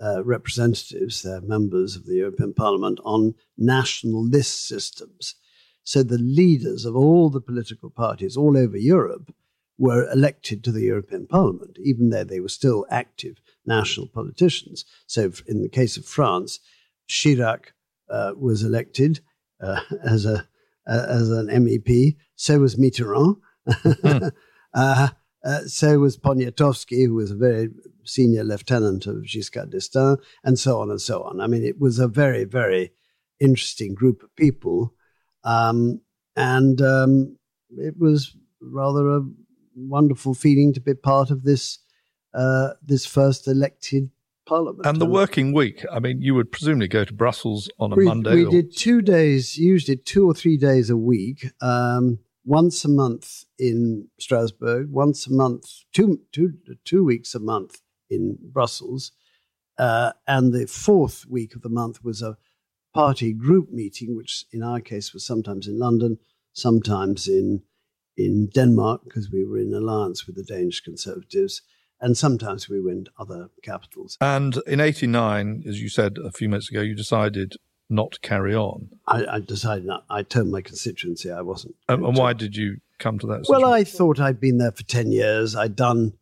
uh, 0.00 0.24
representatives, 0.24 1.22
their 1.22 1.40
members 1.40 1.96
of 1.96 2.06
the 2.06 2.16
European 2.16 2.52
Parliament, 2.52 2.98
on 3.04 3.34
national 3.56 4.24
list 4.24 4.66
systems. 4.66 5.36
So, 5.84 6.02
the 6.02 6.18
leaders 6.18 6.84
of 6.84 6.96
all 6.96 7.30
the 7.30 7.40
political 7.40 7.90
parties 7.90 8.36
all 8.36 8.56
over 8.56 8.76
Europe 8.76 9.34
were 9.78 10.10
elected 10.10 10.64
to 10.64 10.72
the 10.72 10.82
European 10.82 11.26
Parliament, 11.26 11.78
even 11.82 12.10
though 12.10 12.24
they 12.24 12.40
were 12.40 12.48
still 12.48 12.86
active 12.90 13.40
national 13.66 14.08
politicians. 14.08 14.84
So, 15.06 15.32
in 15.46 15.62
the 15.62 15.68
case 15.68 15.96
of 15.96 16.06
France, 16.06 16.60
Chirac 17.08 17.72
uh, 18.08 18.32
was 18.36 18.62
elected 18.62 19.20
uh, 19.62 19.80
as 20.04 20.24
a 20.26 20.48
uh, 20.86 21.06
as 21.08 21.30
an 21.30 21.48
MEP. 21.48 22.16
So 22.36 22.58
was 22.58 22.76
Mitterrand. 22.76 23.36
Mm. 23.68 24.32
uh, 24.74 25.08
uh, 25.44 25.60
so 25.66 25.98
was 25.98 26.16
Poniatowski, 26.16 27.06
who 27.06 27.14
was 27.14 27.30
a 27.30 27.36
very 27.36 27.68
senior 28.04 28.44
lieutenant 28.44 29.06
of 29.06 29.24
Giscard 29.24 29.70
d'Estaing, 29.70 30.18
and 30.42 30.58
so 30.58 30.80
on 30.80 30.90
and 30.90 31.00
so 31.00 31.22
on. 31.22 31.40
I 31.40 31.46
mean, 31.46 31.64
it 31.64 31.80
was 31.80 31.98
a 31.98 32.08
very, 32.08 32.44
very 32.44 32.92
interesting 33.40 33.94
group 33.94 34.22
of 34.22 34.34
people. 34.36 34.94
Um, 35.44 36.00
and 36.36 36.80
um, 36.80 37.36
it 37.76 37.98
was 37.98 38.36
rather 38.60 39.16
a 39.16 39.22
wonderful 39.76 40.34
feeling 40.34 40.72
to 40.72 40.80
be 40.80 40.94
part 40.94 41.30
of 41.30 41.42
this 41.42 41.78
uh, 42.34 42.70
this 42.82 43.06
first 43.06 43.46
elected 43.46 44.10
Parliament. 44.46 44.86
And 44.86 45.00
the 45.00 45.06
working 45.06 45.52
week, 45.52 45.84
I 45.90 46.00
mean, 46.00 46.20
you 46.20 46.34
would 46.34 46.52
presumably 46.52 46.88
go 46.88 47.04
to 47.04 47.12
Brussels 47.12 47.70
on 47.78 47.92
a 47.92 47.96
we, 47.96 48.04
Monday. 48.04 48.34
We 48.34 48.46
or... 48.46 48.50
did 48.50 48.76
two 48.76 49.00
days, 49.00 49.56
usually 49.56 49.96
two 49.96 50.26
or 50.26 50.34
three 50.34 50.56
days 50.56 50.90
a 50.90 50.96
week, 50.96 51.50
um, 51.60 52.18
once 52.44 52.84
a 52.84 52.88
month 52.88 53.44
in 53.58 54.08
Strasbourg, 54.18 54.90
once 54.90 55.26
a 55.26 55.32
month, 55.32 55.64
two, 55.92 56.20
two, 56.32 56.54
two 56.84 57.04
weeks 57.04 57.34
a 57.34 57.40
month 57.40 57.80
in 58.10 58.38
Brussels. 58.42 59.12
Uh, 59.78 60.12
and 60.28 60.52
the 60.52 60.66
fourth 60.66 61.26
week 61.26 61.54
of 61.56 61.62
the 61.62 61.68
month 61.68 62.04
was 62.04 62.22
a 62.22 62.36
party 62.94 63.32
group 63.32 63.70
meeting, 63.70 64.16
which 64.16 64.46
in 64.52 64.62
our 64.62 64.80
case 64.80 65.12
was 65.12 65.26
sometimes 65.26 65.66
in 65.66 65.78
London, 65.78 66.18
sometimes 66.52 67.28
in 67.28 67.62
in 68.16 68.46
Denmark, 68.46 69.02
because 69.04 69.30
we 69.30 69.44
were 69.44 69.58
in 69.58 69.74
alliance 69.74 70.24
with 70.24 70.36
the 70.36 70.44
Danish 70.44 70.80
Conservatives, 70.80 71.62
and 72.00 72.16
sometimes 72.16 72.68
we 72.68 72.80
went 72.80 73.08
other 73.18 73.50
capitals. 73.62 74.16
And 74.20 74.56
in 74.66 74.80
'89, 74.80 75.64
as 75.68 75.82
you 75.82 75.88
said 75.88 76.16
a 76.24 76.30
few 76.30 76.48
minutes 76.48 76.70
ago, 76.70 76.80
you 76.80 76.94
decided 76.94 77.56
not 77.90 78.12
to 78.12 78.20
carry 78.20 78.54
on. 78.54 78.88
I, 79.06 79.26
I 79.26 79.40
decided 79.40 79.84
not. 79.84 80.04
I 80.08 80.22
told 80.22 80.48
my 80.48 80.62
constituency 80.62 81.30
I 81.30 81.42
wasn't. 81.42 81.74
And, 81.88 82.04
and 82.04 82.16
why 82.16 82.32
did 82.32 82.56
you 82.56 82.78
come 82.98 83.18
to 83.18 83.26
that? 83.26 83.46
Well, 83.48 83.66
I 83.66 83.84
thought 83.84 84.20
I'd 84.20 84.40
been 84.40 84.58
there 84.58 84.72
for 84.72 84.84
ten 84.84 85.10
years. 85.10 85.56
I'd 85.56 85.76
done 85.76 86.14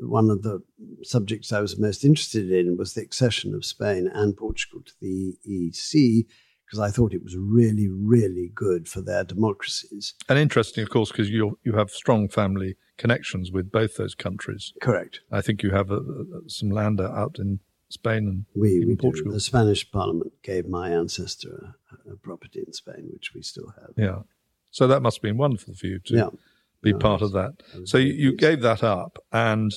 one 0.00 0.30
of 0.30 0.42
the 0.42 0.62
subjects 1.02 1.52
I 1.52 1.60
was 1.60 1.78
most 1.78 2.04
interested 2.04 2.50
in 2.50 2.76
was 2.76 2.94
the 2.94 3.02
accession 3.02 3.54
of 3.54 3.64
Spain 3.64 4.08
and 4.12 4.36
Portugal 4.36 4.82
to 4.84 4.92
the 5.00 5.36
EC 5.44 6.26
because 6.66 6.78
I 6.78 6.90
thought 6.90 7.14
it 7.14 7.22
was 7.22 7.36
really, 7.36 7.88
really 7.88 8.50
good 8.54 8.88
for 8.88 9.00
their 9.00 9.24
democracies. 9.24 10.14
And 10.28 10.38
interesting, 10.38 10.82
of 10.82 10.90
course, 10.90 11.10
because 11.10 11.30
you 11.30 11.58
you 11.64 11.72
have 11.74 11.90
strong 11.90 12.28
family 12.28 12.76
connections 12.98 13.50
with 13.50 13.72
both 13.72 13.96
those 13.96 14.14
countries. 14.14 14.72
Correct. 14.80 15.20
I 15.32 15.40
think 15.40 15.62
you 15.62 15.70
have 15.70 15.90
a, 15.90 15.98
a, 15.98 16.48
some 16.48 16.70
land 16.70 17.00
out 17.00 17.38
in 17.38 17.60
Spain 17.88 18.26
and 18.28 18.44
we, 18.54 18.84
we 18.84 18.96
Portugal. 18.96 19.30
Do. 19.30 19.36
The 19.36 19.40
Spanish 19.40 19.90
Parliament 19.90 20.32
gave 20.42 20.68
my 20.68 20.90
ancestor 20.90 21.74
a, 22.06 22.12
a, 22.12 22.16
property 22.16 22.62
in 22.66 22.72
Spain, 22.72 23.08
which 23.10 23.32
we 23.34 23.40
still 23.40 23.72
have. 23.80 23.92
Yeah. 23.96 24.22
So 24.70 24.86
that 24.86 25.00
must 25.00 25.18
have 25.18 25.22
been 25.22 25.38
wonderful 25.38 25.74
for 25.74 25.86
you 25.86 25.98
to 26.00 26.14
yeah. 26.14 26.28
Be 26.82 26.92
part 26.92 27.22
of 27.22 27.32
that. 27.32 27.52
So 27.84 27.98
you, 27.98 28.12
you 28.12 28.36
gave 28.36 28.60
that 28.62 28.82
up, 28.82 29.18
and 29.32 29.72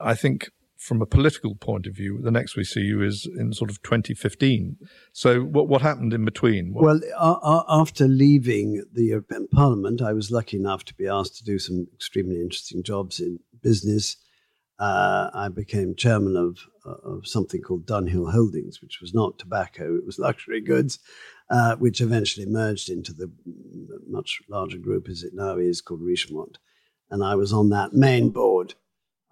I 0.00 0.14
think 0.14 0.50
from 0.80 1.02
a 1.02 1.06
political 1.06 1.54
point 1.54 1.86
of 1.86 1.94
view, 1.94 2.20
the 2.22 2.30
next 2.30 2.56
we 2.56 2.64
see 2.64 2.80
you 2.80 3.02
is 3.02 3.28
in 3.38 3.52
sort 3.52 3.70
of 3.70 3.82
2015. 3.82 4.78
So 5.12 5.42
what 5.42 5.68
what 5.68 5.82
happened 5.82 6.14
in 6.14 6.24
between? 6.24 6.72
What? 6.72 6.84
Well, 6.84 7.00
uh, 7.18 7.62
after 7.68 8.08
leaving 8.08 8.82
the 8.92 9.04
European 9.04 9.46
Parliament, 9.48 10.00
I 10.00 10.14
was 10.14 10.30
lucky 10.30 10.56
enough 10.56 10.84
to 10.86 10.94
be 10.94 11.06
asked 11.06 11.36
to 11.36 11.44
do 11.44 11.58
some 11.58 11.86
extremely 11.94 12.40
interesting 12.40 12.82
jobs 12.82 13.20
in 13.20 13.40
business. 13.62 14.16
Uh, 14.78 15.28
I 15.34 15.48
became 15.48 15.94
chairman 15.94 16.34
of 16.36 16.60
uh, 16.86 17.10
of 17.10 17.26
something 17.26 17.60
called 17.60 17.86
Dunhill 17.86 18.32
Holdings, 18.32 18.80
which 18.80 19.00
was 19.02 19.12
not 19.12 19.38
tobacco; 19.38 19.96
it 19.96 20.06
was 20.06 20.18
luxury 20.18 20.62
goods, 20.62 20.98
uh, 21.50 21.76
which 21.76 22.00
eventually 22.00 22.46
merged 22.46 22.88
into 22.88 23.12
the 23.12 23.30
much 24.08 24.40
larger 24.48 24.78
group 24.78 25.08
as 25.08 25.22
it 25.22 25.32
now 25.34 25.56
is 25.58 25.80
called 25.80 26.02
Richemont. 26.02 26.58
And 27.10 27.24
I 27.24 27.34
was 27.34 27.52
on 27.52 27.70
that 27.70 27.92
main 27.92 28.30
board 28.30 28.74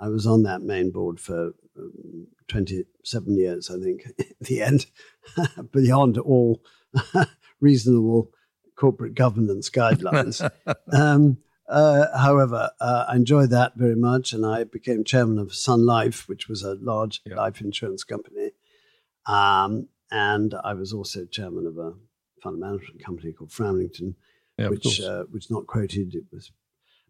I 0.01 0.09
was 0.09 0.27
on 0.27 0.45
that 0.45 0.63
main 0.63 0.91
board 0.91 1.19
for 1.19 1.55
um, 1.77 2.29
27 2.49 3.37
years, 3.37 3.71
I 3.71 3.79
think, 3.81 4.05
at 4.19 4.27
the 4.41 4.63
end, 4.63 4.87
beyond 5.73 6.19
all 6.19 6.63
reasonable 7.61 8.31
corporate 8.77 9.15
governance 9.15 9.71
guidelines. 9.71 10.49
um, 10.93 11.39
uh, 11.69 12.17
however, 12.17 12.71
uh, 12.81 13.07
I 13.09 13.17
enjoyed 13.17 13.51
that 13.51 13.73
very 13.77 13.97
much, 13.97 14.33
and 14.33 14.47
I 14.47 14.65
became 14.65 15.05
chairman 15.05 15.39
of 15.39 15.55
Sun 15.55 15.85
Life, 15.85 16.29
which 16.29 16.49
was 16.49 16.63
a 16.63 16.77
large 16.81 17.21
yeah. 17.27 17.35
life 17.35 17.61
insurance 17.61 18.05
company. 18.05 18.53
Um, 19.27 19.89
and 20.11 20.55
I 20.65 20.73
was 20.75 20.93
also 20.95 21.27
chairman 21.27 21.67
of 21.67 21.77
a 21.77 21.93
fund 22.43 22.59
management 22.59 23.05
company 23.05 23.33
called 23.33 23.51
Framlington, 23.51 24.15
yeah, 24.59 24.69
which 24.69 25.01
uh, 25.01 25.25
which 25.31 25.51
not 25.51 25.67
quoted. 25.67 26.15
It 26.15 26.25
was, 26.33 26.51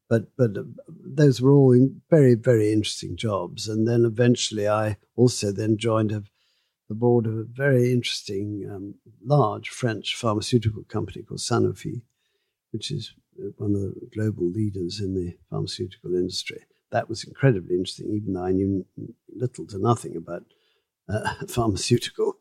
but 0.09 0.37
but 0.37 0.57
uh, 0.57 0.63
those 0.89 1.41
were 1.41 1.53
all 1.53 1.89
very 2.11 2.35
very 2.35 2.73
interesting 2.73 3.17
jobs. 3.17 3.69
And 3.69 3.87
then 3.87 4.05
eventually, 4.05 4.69
I 4.69 4.97
also 5.17 5.53
then 5.53 5.77
joined 5.77 6.13
a, 6.13 6.23
the 6.89 6.95
board 6.95 7.27
of 7.27 7.35
a 7.35 7.45
very 7.45 7.93
interesting 7.93 8.69
um, 8.71 8.95
large 9.25 9.69
French 9.69 10.15
pharmaceutical 10.15 10.85
company 10.85 11.23
called 11.23 11.41
Sanofi, 11.41 12.03
which 12.73 12.91
is 12.91 13.15
uh, 13.41 13.49
one 13.57 13.75
of 13.75 13.81
the 13.81 14.09
global 14.15 14.49
leaders 14.49 15.01
in 15.01 15.15
the 15.15 15.37
pharmaceutical 15.51 16.15
industry. 16.15 16.65
That 16.91 17.09
was 17.09 17.25
incredibly 17.25 17.75
interesting, 17.75 18.11
even 18.15 18.33
though 18.33 18.45
I 18.45 18.53
knew 18.53 18.87
little 19.35 19.67
to 19.67 19.79
nothing 19.79 20.17
about 20.17 20.45
uh, 21.09 21.35
pharmaceutical 21.49 22.39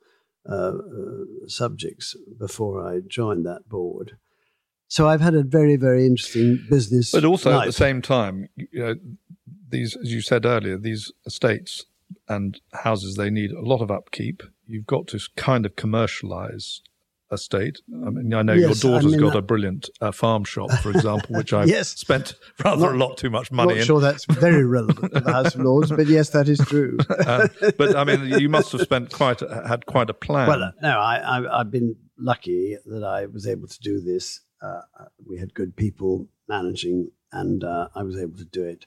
uh, 0.49 0.53
uh, 0.53 0.73
subjects 1.47 2.15
before 2.39 2.85
I 2.85 2.99
joined 3.07 3.45
that 3.45 3.67
board. 3.67 4.17
So 4.87 5.07
I've 5.07 5.21
had 5.21 5.35
a 5.35 5.43
very, 5.43 5.75
very 5.75 6.05
interesting 6.05 6.65
business. 6.69 7.11
But 7.11 7.25
also 7.25 7.51
life. 7.51 7.63
at 7.63 7.65
the 7.65 7.73
same 7.73 8.01
time, 8.01 8.47
you 8.55 8.79
know, 8.79 8.95
these, 9.69 9.97
as 9.97 10.13
you 10.13 10.21
said 10.21 10.45
earlier, 10.45 10.77
these 10.77 11.11
estates 11.25 11.85
and 12.29 12.59
houses, 12.73 13.15
they 13.15 13.29
need 13.29 13.51
a 13.51 13.61
lot 13.61 13.81
of 13.81 13.91
upkeep. 13.91 14.43
You've 14.65 14.87
got 14.87 15.07
to 15.07 15.19
kind 15.35 15.65
of 15.65 15.75
commercialize 15.75 16.81
estate. 17.31 17.79
I 18.05 18.09
mean, 18.09 18.33
I 18.33 18.41
know 18.41 18.53
yes, 18.53 18.83
your 18.83 18.91
daughter's 18.91 19.13
I 19.13 19.17
mean, 19.17 19.25
got 19.25 19.35
a 19.35 19.41
brilliant 19.41 19.89
uh, 20.01 20.11
farm 20.11 20.43
shop, 20.43 20.71
for 20.71 20.91
example, 20.91 21.35
which 21.35 21.53
I've 21.53 21.67
yes. 21.69 21.89
spent 21.89 22.35
rather 22.63 22.87
not, 22.87 22.95
a 22.95 22.97
lot 22.97 23.17
too 23.17 23.29
much 23.29 23.51
money 23.51 23.73
not 23.73 23.79
in. 23.79 23.85
sure 23.85 23.99
that's 23.99 24.25
very 24.25 24.65
relevant 24.65 25.13
to 25.13 25.19
the 25.19 25.31
House 25.31 25.55
of 25.55 25.61
Lords, 25.61 25.91
but 25.91 26.07
yes, 26.07 26.29
that 26.29 26.47
is 26.47 26.59
true. 26.59 26.97
uh, 27.09 27.47
but 27.77 27.95
I 27.95 28.03
mean, 28.03 28.39
you 28.39 28.49
must 28.49 28.71
have 28.71 28.81
spent 28.81 29.11
quite 29.11 29.41
a, 29.41 29.67
had 29.67 29.85
quite 29.85 30.09
a 30.09 30.13
plan. 30.13 30.47
Well, 30.47 30.63
uh, 30.63 30.71
no, 30.81 30.99
I, 30.99 31.57
have 31.57 31.71
been 31.71 31.95
lucky 32.17 32.77
that 32.85 33.03
I 33.03 33.25
was 33.25 33.47
able 33.47 33.67
to 33.67 33.79
do 33.79 33.99
this. 33.99 34.41
Uh, 34.61 34.81
we 35.25 35.37
had 35.37 35.53
good 35.53 35.75
people 35.75 36.27
managing, 36.47 37.11
and 37.31 37.63
uh, 37.63 37.89
I 37.93 38.03
was 38.03 38.17
able 38.17 38.37
to 38.37 38.45
do 38.45 38.63
it 38.63 38.85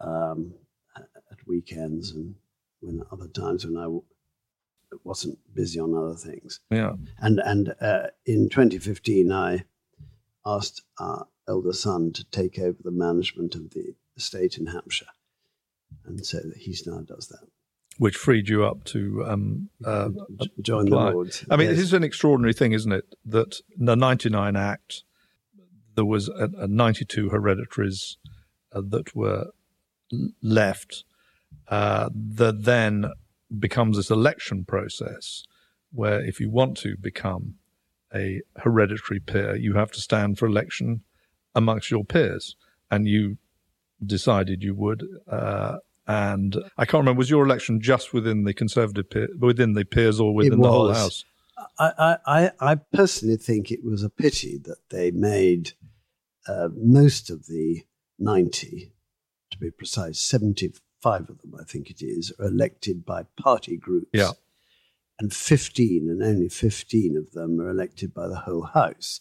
um, 0.00 0.54
at 0.96 1.38
weekends 1.46 2.10
and 2.10 2.34
when 2.80 3.02
other 3.12 3.28
times 3.28 3.64
when 3.64 3.76
I 3.76 3.86
wasn't 5.04 5.38
busy 5.54 5.80
on 5.80 5.94
other 5.94 6.14
things. 6.14 6.60
Yeah. 6.70 6.92
And 7.18 7.40
and 7.40 7.74
uh, 7.80 8.08
in 8.24 8.48
2015, 8.48 9.32
I 9.32 9.64
asked 10.44 10.82
our 10.98 11.26
elder 11.48 11.72
son 11.72 12.12
to 12.12 12.24
take 12.24 12.58
over 12.58 12.78
the 12.82 12.90
management 12.90 13.54
of 13.54 13.70
the 13.70 13.94
estate 14.16 14.58
in 14.58 14.66
Hampshire, 14.66 15.06
and 16.04 16.24
so 16.24 16.40
he's 16.56 16.86
now 16.86 17.00
does 17.00 17.28
that. 17.28 17.48
Which 17.98 18.16
freed 18.16 18.48
you 18.48 18.64
up 18.64 18.84
to 18.84 19.24
um, 19.26 19.68
uh, 19.84 20.08
join 20.62 20.88
apply. 20.88 21.10
the 21.10 21.12
Lords. 21.12 21.44
I 21.50 21.56
mean, 21.56 21.68
yes. 21.68 21.78
it 21.78 21.82
is 21.82 21.92
an 21.92 22.02
extraordinary 22.02 22.54
thing, 22.54 22.72
isn't 22.72 22.90
it, 22.90 23.14
that 23.26 23.60
the 23.76 23.94
99 23.94 24.56
Act, 24.56 25.04
there 25.94 26.06
was 26.06 26.28
a, 26.28 26.48
a 26.56 26.66
92 26.66 27.28
hereditaries 27.28 28.16
uh, 28.72 28.80
that 28.88 29.14
were 29.14 29.48
left 30.42 31.04
uh, 31.68 32.08
that 32.14 32.64
then 32.64 33.12
becomes 33.58 33.96
this 33.96 34.10
election 34.10 34.64
process 34.64 35.44
where 35.92 36.24
if 36.24 36.40
you 36.40 36.50
want 36.50 36.76
to 36.78 36.96
become 36.96 37.54
a 38.14 38.40
hereditary 38.56 39.20
peer, 39.20 39.56
you 39.56 39.74
have 39.74 39.90
to 39.92 40.00
stand 40.00 40.38
for 40.38 40.46
election 40.46 41.02
amongst 41.54 41.90
your 41.90 42.04
peers. 42.04 42.56
And 42.90 43.06
you 43.06 43.38
decided 44.04 44.62
you 44.62 44.74
would. 44.74 45.06
Uh, 45.30 45.78
and 46.06 46.56
I 46.76 46.84
can't 46.84 47.02
remember, 47.02 47.18
was 47.18 47.30
your 47.30 47.44
election 47.44 47.80
just 47.80 48.12
within 48.12 48.44
the 48.44 48.52
Conservative 48.52 49.08
peer, 49.08 49.28
within 49.38 49.72
the 49.74 49.84
peers 49.84 50.20
or 50.20 50.34
within 50.34 50.60
the 50.60 50.68
whole 50.68 50.92
House? 50.92 51.24
I, 51.78 52.16
I, 52.26 52.50
I 52.60 52.74
personally 52.74 53.36
think 53.36 53.70
it 53.70 53.84
was 53.84 54.02
a 54.02 54.10
pity 54.10 54.58
that 54.64 54.78
they 54.90 55.10
made 55.10 55.72
uh, 56.48 56.68
most 56.74 57.30
of 57.30 57.46
the 57.46 57.82
90, 58.18 58.92
to 59.50 59.58
be 59.58 59.70
precise, 59.70 60.18
70 60.18 60.74
five 61.02 61.28
of 61.28 61.40
them, 61.40 61.54
I 61.58 61.64
think 61.64 61.90
it 61.90 62.00
is, 62.00 62.32
are 62.38 62.46
elected 62.46 63.04
by 63.04 63.24
party 63.36 63.76
groups. 63.76 64.10
Yeah. 64.12 64.32
And 65.18 65.32
15, 65.32 66.08
and 66.08 66.22
only 66.22 66.48
15 66.48 67.16
of 67.16 67.32
them 67.32 67.60
are 67.60 67.68
elected 67.68 68.14
by 68.14 68.28
the 68.28 68.40
whole 68.40 68.62
House. 68.62 69.20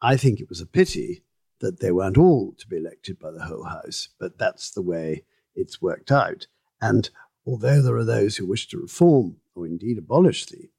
I 0.00 0.16
think 0.16 0.40
it 0.40 0.48
was 0.48 0.60
a 0.60 0.66
pity 0.66 1.24
that 1.60 1.80
they 1.80 1.90
weren't 1.90 2.18
all 2.18 2.54
to 2.58 2.68
be 2.68 2.76
elected 2.76 3.18
by 3.18 3.30
the 3.30 3.44
whole 3.44 3.64
House, 3.64 4.08
but 4.18 4.38
that's 4.38 4.70
the 4.70 4.82
way 4.82 5.24
it's 5.54 5.82
worked 5.82 6.12
out. 6.12 6.46
And 6.80 7.10
although 7.46 7.82
there 7.82 7.96
are 7.96 8.04
those 8.04 8.36
who 8.36 8.46
wish 8.46 8.68
to 8.68 8.78
reform 8.78 9.36
or 9.54 9.66
indeed 9.66 9.98
abolish 9.98 10.46
the 10.46 10.70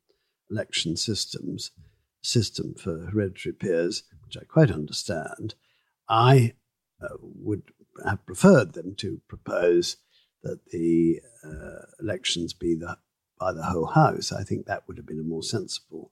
election 0.50 0.96
systems, 0.96 1.72
system 2.22 2.74
for 2.74 3.08
hereditary 3.12 3.54
peers, 3.54 4.04
which 4.24 4.38
I 4.38 4.46
quite 4.46 4.72
understand, 4.72 5.56
I 6.10 6.54
uh, 7.02 7.16
would 7.20 7.64
have 8.06 8.26
preferred 8.26 8.74
them 8.74 8.96
to 8.96 9.22
propose 9.28 9.98
that 10.46 10.60
the 10.72 11.20
uh, 11.44 11.86
elections 12.00 12.54
be 12.54 12.76
the, 12.76 12.98
by 13.40 13.52
the 13.52 13.64
whole 13.64 13.88
House, 13.88 14.32
I 14.32 14.44
think 14.44 14.66
that 14.66 14.84
would 14.88 14.98
have 14.98 15.06
been 15.06 15.20
a 15.20 15.24
more 15.24 15.44
sensible 15.44 16.12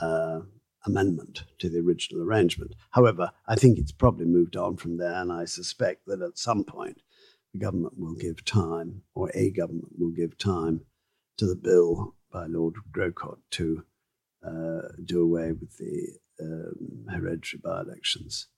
uh, 0.00 0.40
amendment 0.86 1.44
to 1.58 1.68
the 1.68 1.80
original 1.80 2.22
arrangement. 2.22 2.74
However, 2.90 3.32
I 3.46 3.56
think 3.56 3.78
it's 3.78 3.92
probably 3.92 4.26
moved 4.26 4.56
on 4.56 4.76
from 4.76 4.96
there, 4.96 5.14
and 5.14 5.30
I 5.32 5.44
suspect 5.44 6.06
that 6.06 6.22
at 6.22 6.38
some 6.38 6.64
point 6.64 7.02
the 7.52 7.58
government 7.58 7.98
will 7.98 8.14
give 8.14 8.44
time, 8.44 9.02
or 9.14 9.30
a 9.34 9.50
government 9.50 9.92
will 9.98 10.10
give 10.10 10.38
time, 10.38 10.80
to 11.36 11.46
the 11.46 11.56
bill 11.56 12.14
by 12.32 12.46
Lord 12.46 12.74
Grocott 12.92 13.38
to 13.52 13.84
uh, 14.46 14.88
do 15.04 15.22
away 15.22 15.52
with 15.52 15.76
the 15.78 16.18
um, 16.40 17.06
hereditary 17.10 17.60
by 17.62 17.80
elections. 17.80 18.48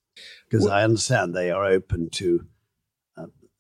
Because 0.49 0.67
I 0.67 0.83
understand 0.83 1.35
they 1.35 1.51
are 1.51 1.65
open 1.65 2.09
to 2.13 2.47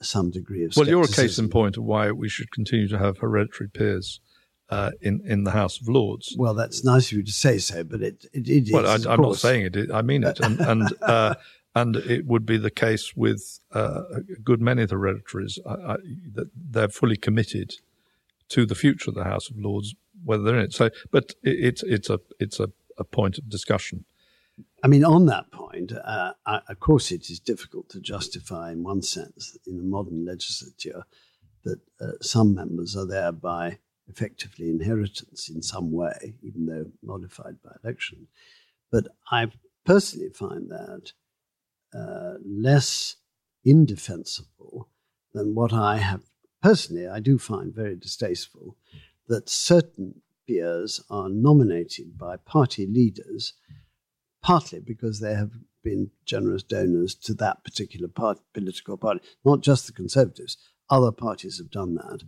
some 0.03 0.31
degree 0.31 0.65
of. 0.65 0.77
Well, 0.77 0.89
you're 0.89 1.05
a 1.05 1.09
case 1.09 1.39
in 1.39 1.49
point 1.49 1.77
of 1.77 1.85
why 1.85 2.11
we 2.11 2.29
should 2.29 2.51
continue 2.51 2.89
to 2.89 2.99
have 2.99 3.19
hereditary 3.19 3.69
peers. 3.69 4.21
Uh, 4.69 4.91
in 5.01 5.21
in 5.25 5.45
the 5.45 5.53
House 5.53 5.81
of 5.81 5.89
Lords. 5.89 6.35
Well, 6.37 6.53
that's 6.53 6.83
nice 6.83 7.13
of 7.13 7.19
you 7.19 7.23
to 7.23 7.31
say 7.31 7.59
so, 7.59 7.85
but 7.85 8.03
it 8.03 8.27
it, 8.33 8.49
it 8.49 8.73
well, 8.73 8.85
is. 8.85 9.07
Well, 9.07 9.15
I'm 9.15 9.23
not 9.23 9.37
saying 9.37 9.71
it. 9.73 9.93
I 9.95 10.03
mean 10.03 10.25
it, 10.25 10.41
and 10.41 10.59
and 10.59 10.93
uh, 11.03 11.37
and 11.77 11.95
it 11.95 12.27
would 12.27 12.47
be 12.47 12.57
the 12.57 12.71
case 12.71 13.15
with 13.15 13.61
uh, 13.73 14.03
a 14.13 14.21
good 14.43 14.63
many 14.63 14.83
of 14.83 14.89
the 14.89 14.97
hereditaries 14.97 15.59
I, 15.65 15.73
I, 15.75 15.97
that 16.33 16.51
they're 16.57 16.89
fully 16.89 17.19
committed 17.19 17.75
to 18.49 18.65
the 18.65 18.75
future 18.75 19.11
of 19.11 19.15
the 19.15 19.25
House 19.25 19.51
of 19.51 19.59
Lords, 19.59 19.95
whether 20.25 20.43
they're 20.43 20.57
in 20.57 20.65
it. 20.65 20.73
So, 20.73 20.91
but 21.11 21.35
it, 21.43 21.51
it's 21.51 21.83
it's 21.83 22.09
a 22.09 22.19
it's 22.41 22.59
a, 22.59 22.71
a 22.97 23.05
point 23.05 23.37
of 23.37 23.51
discussion. 23.51 24.07
I 24.87 24.89
mean, 24.89 25.05
on 25.05 25.27
that 25.27 25.51
point, 25.51 25.91
uh, 25.91 26.35
I, 26.47 26.61
of 26.69 26.79
course, 26.79 27.11
it 27.11 27.29
is 27.29 27.41
difficult 27.41 27.89
to 27.89 28.01
justify, 28.01 28.71
in 28.71 28.85
one 28.85 29.03
sense, 29.03 29.59
in 29.67 29.81
a 29.81 29.83
modern 29.83 30.25
legislature, 30.25 31.03
that 31.65 31.81
uh, 32.01 32.13
some 32.21 32.55
members 32.55 32.95
are 32.95 33.05
there 33.05 33.33
by 33.33 33.79
effectively 34.07 34.69
inheritance 34.69 35.49
in 35.49 35.61
some 35.61 35.91
way, 35.91 36.37
even 36.41 36.67
though 36.67 36.87
modified 37.03 37.57
by 37.65 37.73
election. 37.83 38.29
But 38.93 39.09
I 39.29 39.51
personally 39.85 40.31
find 40.31 40.71
that 40.71 41.13
uh, 41.93 42.35
less 42.47 43.17
indefensible 43.65 44.89
than 45.35 45.57
what 45.57 45.73
I 45.73 45.97
have 45.97 46.23
personally, 46.63 47.09
I 47.09 47.19
do 47.19 47.39
find 47.39 47.75
very 47.75 47.97
distasteful 47.97 48.77
that 49.27 49.49
certain 49.49 50.23
peers 50.47 51.03
are 51.11 51.29
nominated 51.29 52.17
by 52.17 52.37
party 52.37 52.87
leaders 52.87 53.55
partly 54.47 54.79
because 54.79 55.19
they 55.19 55.35
have 55.35 55.51
been 55.83 56.09
generous 56.25 56.63
donors 56.63 57.17
to 57.17 57.35
that 57.35 57.65
particular 57.65 58.07
part, 58.07 58.39
political 58.55 58.97
party, 58.97 59.21
not 59.45 59.61
just 59.61 59.89
the 59.89 59.93
Conservatives. 59.93 60.57
Other 60.89 61.11
parties 61.11 61.59
have 61.59 61.69
done 61.69 61.97
that. 61.97 62.23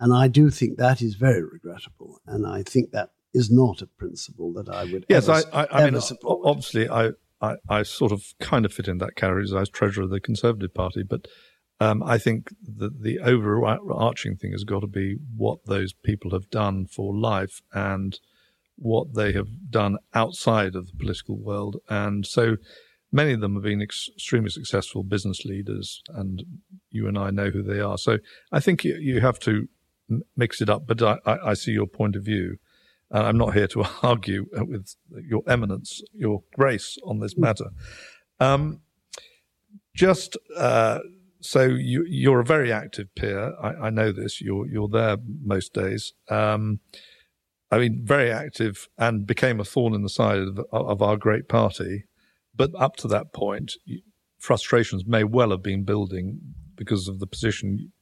And 0.00 0.14
I 0.14 0.28
do 0.28 0.48
think 0.48 0.78
that 0.78 1.02
is 1.02 1.14
very 1.14 1.42
regrettable. 1.42 2.22
And 2.26 2.46
I 2.46 2.62
think 2.62 2.92
that 2.92 3.10
is 3.34 3.50
not 3.50 3.82
a 3.82 3.86
principle 3.86 4.50
that 4.54 4.70
I 4.70 4.84
would 4.84 5.04
yes, 5.10 5.28
ever, 5.28 5.46
I, 5.52 5.64
I, 5.64 5.82
I 5.84 5.90
mean, 5.90 6.00
support. 6.00 6.40
Obviously, 6.42 6.88
I, 6.88 7.10
I, 7.42 7.56
I, 7.68 7.82
sort 7.82 8.12
of 8.12 8.24
kind 8.40 8.64
of 8.64 8.72
fit 8.72 8.88
in 8.88 8.96
that 8.98 9.14
category 9.14 9.44
as 9.44 9.52
I 9.52 9.60
was 9.60 9.68
treasurer 9.68 10.04
of 10.04 10.10
the 10.10 10.20
Conservative 10.20 10.72
Party. 10.72 11.02
But 11.02 11.28
um, 11.80 12.02
I 12.02 12.16
think 12.16 12.48
that 12.62 13.02
the 13.02 13.18
overarching 13.18 14.36
thing 14.36 14.52
has 14.52 14.64
got 14.64 14.80
to 14.80 14.86
be 14.86 15.16
what 15.36 15.66
those 15.66 15.92
people 15.92 16.30
have 16.30 16.48
done 16.48 16.86
for 16.86 17.14
life 17.14 17.60
and– 17.74 18.18
what 18.78 19.14
they 19.14 19.32
have 19.32 19.48
done 19.70 19.98
outside 20.14 20.74
of 20.74 20.86
the 20.86 20.92
political 20.98 21.36
world. 21.36 21.76
And 21.88 22.26
so 22.26 22.56
many 23.12 23.32
of 23.32 23.40
them 23.40 23.54
have 23.54 23.64
been 23.64 23.82
ex- 23.82 24.10
extremely 24.14 24.50
successful 24.50 25.02
business 25.02 25.44
leaders, 25.44 26.02
and 26.08 26.44
you 26.90 27.08
and 27.08 27.18
I 27.18 27.30
know 27.30 27.50
who 27.50 27.62
they 27.62 27.80
are. 27.80 27.98
So 27.98 28.18
I 28.52 28.60
think 28.60 28.84
you, 28.84 28.96
you 28.96 29.20
have 29.20 29.38
to 29.40 29.68
mix 30.36 30.60
it 30.60 30.70
up. 30.70 30.86
But 30.86 31.02
I, 31.02 31.18
I, 31.26 31.50
I 31.50 31.54
see 31.54 31.72
your 31.72 31.86
point 31.86 32.16
of 32.16 32.24
view. 32.24 32.56
And 33.10 33.26
I'm 33.26 33.38
not 33.38 33.54
here 33.54 33.66
to 33.68 33.84
argue 34.02 34.46
with 34.52 34.94
your 35.10 35.42
eminence, 35.48 36.02
your 36.14 36.42
grace 36.54 36.98
on 37.04 37.20
this 37.20 37.36
matter. 37.38 37.70
Um, 38.38 38.82
just 39.94 40.36
uh, 40.56 41.00
so 41.40 41.64
you, 41.64 42.04
you're 42.08 42.40
a 42.40 42.44
very 42.44 42.72
active 42.72 43.14
peer. 43.14 43.54
I, 43.60 43.86
I, 43.86 43.90
know 43.90 44.12
this. 44.12 44.40
You're 44.40 44.66
you're 44.66 44.88
there 44.88 45.16
most 45.42 45.72
days. 45.72 46.12
Um, 46.28 46.80
I 47.70 47.78
mean, 47.78 48.00
very 48.04 48.30
active 48.30 48.88
and 48.96 49.26
became 49.26 49.60
a 49.60 49.64
thorn 49.64 49.94
in 49.94 50.02
the 50.02 50.08
side 50.08 50.38
of, 50.38 50.58
of 50.72 51.02
our 51.02 51.16
great 51.16 51.48
party. 51.48 52.04
But 52.54 52.70
up 52.76 52.96
to 52.96 53.08
that 53.08 53.32
point, 53.32 53.74
frustrations 54.38 55.04
may 55.06 55.24
well 55.24 55.50
have 55.50 55.62
been 55.62 55.84
building 55.84 56.40
because 56.76 57.08
of 57.08 57.18
the 57.18 57.26
position 57.26 57.92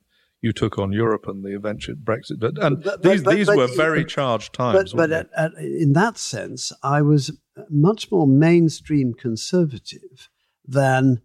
you 0.41 0.53
took 0.53 0.79
on 0.79 0.93
Europe 0.93 1.27
and 1.27 1.45
the 1.45 1.57
eventual 1.57 1.97
Brexit. 1.97 2.39
But 2.39 2.63
and 2.63 2.83
but, 2.83 3.03
these 3.03 3.23
but, 3.23 3.35
these 3.35 3.47
but, 3.47 3.57
were 3.57 3.67
very 3.67 4.05
charged 4.05 4.53
times. 4.53 4.93
But, 4.93 5.11
at, 5.11 5.29
at, 5.37 5.53
in 5.55 5.95
that 5.95 6.19
sense, 6.19 6.73
I 6.83 7.03
was 7.03 7.33
much 7.69 8.11
more 8.13 8.27
mainstream 8.27 9.15
conservative 9.15 10.29
than 10.65 11.23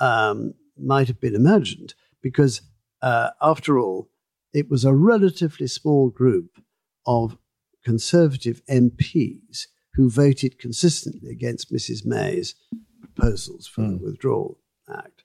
um, 0.00 0.54
might 0.76 1.08
have 1.08 1.20
been 1.20 1.34
imagined, 1.34 1.94
because 2.20 2.62
uh, 3.02 3.30
after 3.40 3.78
all, 3.78 4.10
it 4.52 4.68
was 4.68 4.84
a 4.84 4.92
relatively 4.92 5.66
small 5.66 6.10
group 6.10 6.62
of 7.06 7.38
conservative 7.84 8.62
MPs 8.66 9.66
who 9.94 10.10
voted 10.10 10.58
consistently 10.58 11.30
against 11.30 11.72
Mrs. 11.72 12.04
May's 12.04 12.54
proposals 13.00 13.66
for 13.66 13.82
mm. 13.82 13.98
the 13.98 14.04
Withdrawal 14.04 14.58
Act. 14.88 15.24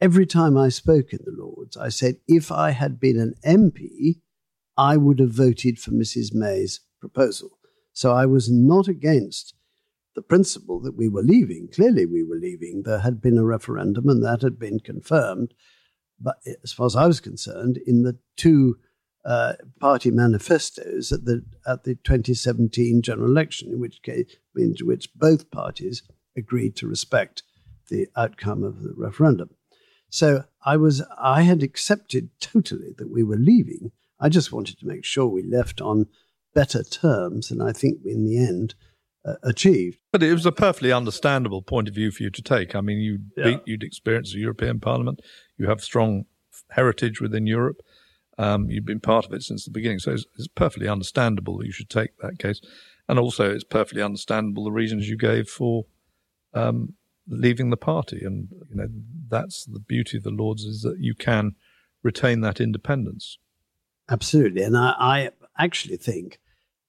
Every 0.00 0.26
time 0.26 0.56
I 0.56 0.68
spoke 0.68 1.12
in 1.12 1.20
the 1.24 1.32
Lords, 1.32 1.76
I 1.76 1.88
said, 1.88 2.16
if 2.26 2.50
I 2.50 2.70
had 2.72 3.00
been 3.00 3.18
an 3.18 3.34
MP, 3.46 4.20
I 4.76 4.96
would 4.96 5.20
have 5.20 5.30
voted 5.30 5.78
for 5.78 5.92
Mrs. 5.92 6.34
May's 6.34 6.80
proposal. 7.00 7.58
So 7.92 8.12
I 8.12 8.26
was 8.26 8.50
not 8.50 8.88
against 8.88 9.54
the 10.14 10.22
principle 10.22 10.80
that 10.80 10.96
we 10.96 11.08
were 11.08 11.22
leaving. 11.22 11.68
Clearly, 11.72 12.06
we 12.06 12.22
were 12.22 12.36
leaving. 12.36 12.82
There 12.82 13.00
had 13.00 13.20
been 13.20 13.38
a 13.38 13.44
referendum 13.44 14.08
and 14.08 14.22
that 14.22 14.42
had 14.42 14.58
been 14.58 14.80
confirmed. 14.80 15.54
But 16.20 16.36
as 16.62 16.72
far 16.72 16.86
as 16.86 16.96
I 16.96 17.06
was 17.06 17.20
concerned, 17.20 17.78
in 17.86 18.02
the 18.02 18.18
two 18.36 18.78
uh, 19.24 19.54
party 19.80 20.10
manifestos 20.10 21.10
at 21.12 21.24
the 21.24 21.42
at 21.66 21.84
the 21.84 21.94
2017 21.94 23.02
general 23.02 23.30
election, 23.30 23.70
in 23.70 23.80
which 23.80 24.02
case, 24.02 24.36
in 24.56 24.74
which 24.82 25.08
both 25.14 25.50
parties 25.50 26.02
agreed 26.36 26.76
to 26.76 26.86
respect 26.86 27.42
the 27.88 28.06
outcome 28.16 28.62
of 28.62 28.82
the 28.82 28.92
referendum. 28.96 29.50
So 30.10 30.44
I 30.64 30.76
was 30.76 31.02
I 31.18 31.42
had 31.42 31.62
accepted 31.62 32.30
totally 32.40 32.94
that 32.98 33.10
we 33.10 33.22
were 33.22 33.36
leaving. 33.36 33.92
I 34.20 34.28
just 34.28 34.52
wanted 34.52 34.78
to 34.78 34.86
make 34.86 35.04
sure 35.04 35.26
we 35.26 35.42
left 35.42 35.80
on 35.80 36.06
better 36.54 36.82
terms, 36.82 37.50
and 37.50 37.62
I 37.62 37.72
think 37.72 38.00
in 38.04 38.24
the 38.24 38.38
end 38.38 38.74
uh, 39.24 39.34
achieved. 39.42 39.98
But 40.12 40.22
it 40.22 40.32
was 40.32 40.46
a 40.46 40.52
perfectly 40.52 40.92
understandable 40.92 41.62
point 41.62 41.88
of 41.88 41.94
view 41.94 42.10
for 42.10 42.22
you 42.22 42.30
to 42.30 42.42
take. 42.42 42.74
I 42.74 42.80
mean, 42.80 42.98
you 42.98 43.18
yeah. 43.36 43.56
you'd 43.66 43.82
experienced 43.82 44.34
the 44.34 44.40
European 44.40 44.80
Parliament. 44.80 45.20
You 45.56 45.68
have 45.68 45.82
strong 45.82 46.26
heritage 46.70 47.20
within 47.20 47.46
Europe. 47.46 47.80
Um, 48.38 48.68
you've 48.68 48.84
been 48.84 49.00
part 49.00 49.26
of 49.26 49.32
it 49.32 49.42
since 49.42 49.64
the 49.64 49.70
beginning, 49.70 49.98
so 50.00 50.12
it's, 50.12 50.26
it's 50.36 50.48
perfectly 50.48 50.88
understandable 50.88 51.58
that 51.58 51.66
you 51.66 51.72
should 51.72 51.90
take 51.90 52.18
that 52.18 52.38
case. 52.38 52.60
And 53.08 53.18
also, 53.18 53.50
it's 53.50 53.64
perfectly 53.64 54.02
understandable 54.02 54.64
the 54.64 54.72
reasons 54.72 55.08
you 55.08 55.16
gave 55.16 55.48
for 55.48 55.84
um, 56.54 56.94
leaving 57.28 57.70
the 57.70 57.76
party. 57.76 58.22
And 58.24 58.48
you 58.70 58.76
know 58.76 58.88
that's 59.28 59.64
the 59.64 59.80
beauty 59.80 60.16
of 60.16 60.22
the 60.22 60.30
Lords 60.30 60.64
is 60.64 60.82
that 60.82 60.98
you 60.98 61.14
can 61.14 61.54
retain 62.02 62.40
that 62.40 62.60
independence. 62.60 63.38
Absolutely, 64.08 64.62
and 64.62 64.76
I, 64.76 64.94
I 64.98 65.30
actually 65.58 65.96
think 65.96 66.40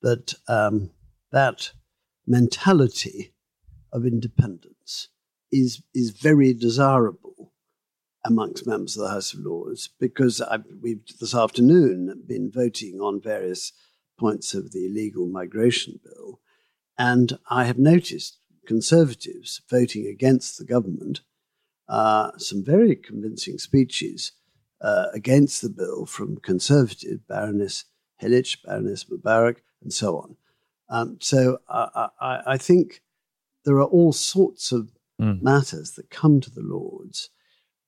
that 0.02 0.34
um, 0.48 0.92
that 1.32 1.72
mentality 2.28 3.34
of 3.92 4.06
independence 4.06 5.10
is 5.52 5.82
is 5.94 6.12
very 6.12 6.54
desirable 6.54 7.25
amongst 8.26 8.66
members 8.66 8.98
of 8.98 9.04
the 9.04 9.14
House 9.14 9.34
of 9.34 9.42
Lords 9.42 9.90
because 10.00 10.42
I, 10.42 10.58
we've 10.82 11.06
this 11.20 11.36
afternoon 11.36 12.24
been 12.28 12.52
voting 12.52 13.00
on 13.00 13.22
various 13.22 13.72
points 14.18 14.54
of 14.54 14.72
the 14.72 14.88
illegal 14.88 15.28
migration 15.28 16.00
bill, 16.04 16.40
and 16.98 17.38
I 17.50 17.66
have 17.66 17.78
noticed 17.78 18.40
Conservatives 18.66 19.62
voting 19.70 20.08
against 20.08 20.58
the 20.58 20.66
government. 20.66 21.22
Uh, 21.88 22.32
some 22.38 22.64
very 22.64 22.96
convincing 22.96 23.60
speeches 23.60 24.32
uh, 24.82 25.06
against 25.14 25.62
the 25.62 25.70
bill 25.70 26.08
from 26.08 26.38
Conservative 26.38 27.20
Baroness 27.28 27.86
Helic, 28.22 28.58
Baroness 28.66 29.04
Mobarik, 29.04 29.58
and 29.84 29.94
so 29.94 30.18
on. 30.18 30.36
Um, 30.90 31.18
so 31.22 31.60
I, 31.70 32.10
I, 32.20 32.42
I, 32.48 32.58
think 32.58 33.02
there 33.66 33.76
are 33.76 33.86
all 33.86 34.14
sorts 34.14 34.72
of 34.72 34.92
mm. 35.20 35.42
matters 35.42 35.92
that 35.92 36.10
come 36.10 36.42
to 36.42 36.52
the 36.52 36.62
Lords 36.62 37.30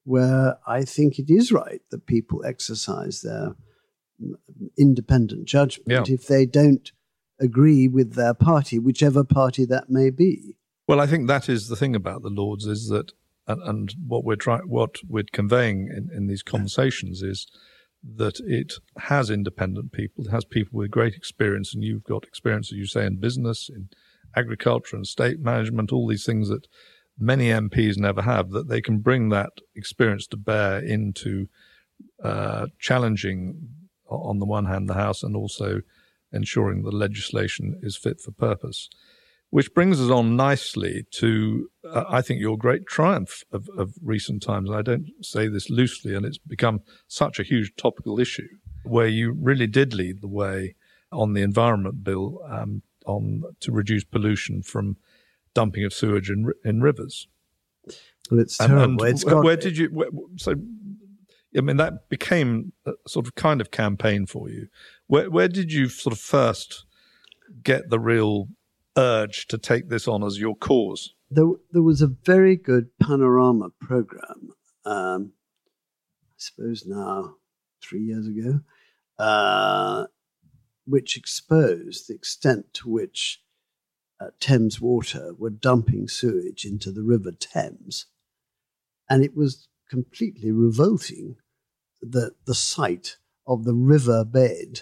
where 0.07 0.57
I 0.65 0.83
think 0.83 1.19
it 1.19 1.29
is 1.29 1.51
right 1.51 1.81
that 1.91 2.05
people 2.05 2.41
exercise 2.45 3.21
their 3.21 3.55
independent 4.77 5.45
judgment 5.45 5.89
yeah. 5.89 6.13
if 6.13 6.27
they 6.27 6.45
don't 6.45 6.93
agree 7.41 7.89
with 7.89 8.13
their 8.13 8.33
party, 8.33 8.79
whichever 8.79 9.25
party 9.25 9.65
that 9.65 9.89
may 9.89 10.09
be. 10.09 10.55
Well, 10.87 11.01
I 11.01 11.07
think 11.07 11.27
that 11.27 11.49
is 11.49 11.67
the 11.67 11.75
thing 11.75 11.93
about 11.93 12.21
the 12.21 12.29
Lords 12.29 12.65
is 12.65 12.87
that, 12.87 13.11
and, 13.47 13.61
and 13.63 13.93
what 14.07 14.23
we're 14.23 14.37
trying, 14.37 14.69
what 14.69 14.95
we're 15.05 15.25
conveying 15.33 15.89
in, 15.93 16.09
in 16.15 16.27
these 16.27 16.41
conversations 16.41 17.21
is 17.21 17.45
that 18.01 18.39
it 18.39 18.75
has 18.99 19.29
independent 19.29 19.91
people, 19.91 20.25
it 20.25 20.31
has 20.31 20.45
people 20.45 20.77
with 20.77 20.89
great 20.89 21.15
experience, 21.15 21.73
and 21.73 21.83
you've 21.83 22.05
got 22.05 22.23
experience, 22.23 22.71
as 22.71 22.77
you 22.77 22.85
say, 22.85 23.05
in 23.05 23.17
business, 23.17 23.69
in 23.69 23.89
agriculture 24.37 24.95
and 24.95 25.05
state 25.05 25.41
management, 25.41 25.91
all 25.91 26.07
these 26.07 26.25
things 26.25 26.47
that 26.47 26.65
many 27.19 27.49
MPs 27.49 27.97
never 27.97 28.21
have, 28.21 28.51
that 28.51 28.67
they 28.67 28.81
can 28.81 28.99
bring 28.99 29.29
that 29.29 29.51
experience 29.75 30.27
to 30.27 30.37
bear 30.37 30.79
into 30.79 31.47
uh, 32.23 32.67
challenging, 32.79 33.69
on 34.09 34.39
the 34.39 34.45
one 34.45 34.65
hand, 34.65 34.89
the 34.89 34.93
House 34.93 35.23
and 35.23 35.35
also 35.35 35.81
ensuring 36.31 36.83
the 36.83 36.91
legislation 36.91 37.79
is 37.81 37.97
fit 37.97 38.19
for 38.19 38.31
purpose. 38.31 38.89
Which 39.49 39.73
brings 39.73 40.01
us 40.01 40.11
on 40.11 40.35
nicely 40.35 41.05
to, 41.11 41.69
uh, 41.89 42.03
I 42.09 42.21
think, 42.21 42.41
your 42.41 42.57
great 42.57 42.85
triumph 42.85 43.43
of, 43.51 43.69
of 43.77 43.93
recent 44.03 44.43
times. 44.43 44.69
I 44.69 44.81
don't 44.81 45.07
say 45.21 45.47
this 45.47 45.69
loosely, 45.69 46.13
and 46.13 46.25
it's 46.25 46.37
become 46.37 46.81
such 47.07 47.39
a 47.39 47.43
huge 47.43 47.73
topical 47.77 48.19
issue 48.19 48.49
where 48.83 49.07
you 49.07 49.31
really 49.31 49.67
did 49.67 49.93
lead 49.93 50.21
the 50.21 50.27
way 50.27 50.75
on 51.11 51.33
the 51.33 51.41
environment 51.41 52.03
bill 52.03 52.41
um, 52.49 52.81
on 53.05 53.43
to 53.61 53.71
reduce 53.71 54.03
pollution 54.03 54.61
from 54.61 54.97
dumping 55.59 55.85
of 55.85 55.93
sewage 55.93 56.29
in 56.29 56.51
in 56.63 56.81
rivers. 56.81 57.27
Well, 58.29 58.39
it's 58.39 58.57
terrible. 58.57 58.83
And, 58.83 59.01
and 59.01 59.23
got, 59.25 59.43
where 59.43 59.57
did 59.57 59.77
you? 59.77 59.87
Where, 59.87 60.09
so, 60.35 60.53
I 61.57 61.61
mean, 61.61 61.77
that 61.77 62.09
became 62.09 62.73
a 62.85 62.91
sort 63.07 63.25
of 63.27 63.33
kind 63.35 63.59
of 63.61 63.71
campaign 63.71 64.27
for 64.27 64.49
you. 64.49 64.67
Where 65.07 65.29
where 65.29 65.47
did 65.47 65.71
you 65.71 65.89
sort 65.89 66.13
of 66.13 66.19
first 66.19 66.85
get 67.63 67.89
the 67.89 67.99
real 67.99 68.49
urge 68.95 69.47
to 69.47 69.57
take 69.57 69.89
this 69.89 70.07
on 70.07 70.23
as 70.23 70.37
your 70.37 70.55
cause? 70.55 71.15
There, 71.29 71.51
there 71.71 71.83
was 71.83 72.01
a 72.01 72.07
very 72.07 72.55
good 72.55 72.85
panorama 72.99 73.69
program. 73.81 74.53
Um, 74.85 75.33
I 76.23 76.37
suppose 76.37 76.85
now 76.85 77.35
three 77.81 78.03
years 78.03 78.27
ago, 78.27 78.61
uh, 79.17 80.05
which 80.85 81.17
exposed 81.17 82.07
the 82.07 82.15
extent 82.15 82.73
to 82.73 82.89
which 82.89 83.41
uh, 84.19 84.27
Thames 84.39 84.81
Water 84.81 85.33
were 85.37 85.49
dumping 85.49 86.07
sewage 86.07 86.65
into 86.65 86.91
the 86.91 87.03
River 87.03 87.31
Thames. 87.31 88.05
And 89.09 89.23
it 89.23 89.35
was 89.35 89.67
completely 89.89 90.51
revolting 90.51 91.37
that 92.01 92.35
the 92.45 92.55
sight 92.55 93.17
of 93.45 93.63
the 93.63 93.73
river 93.73 94.25
bed 94.25 94.81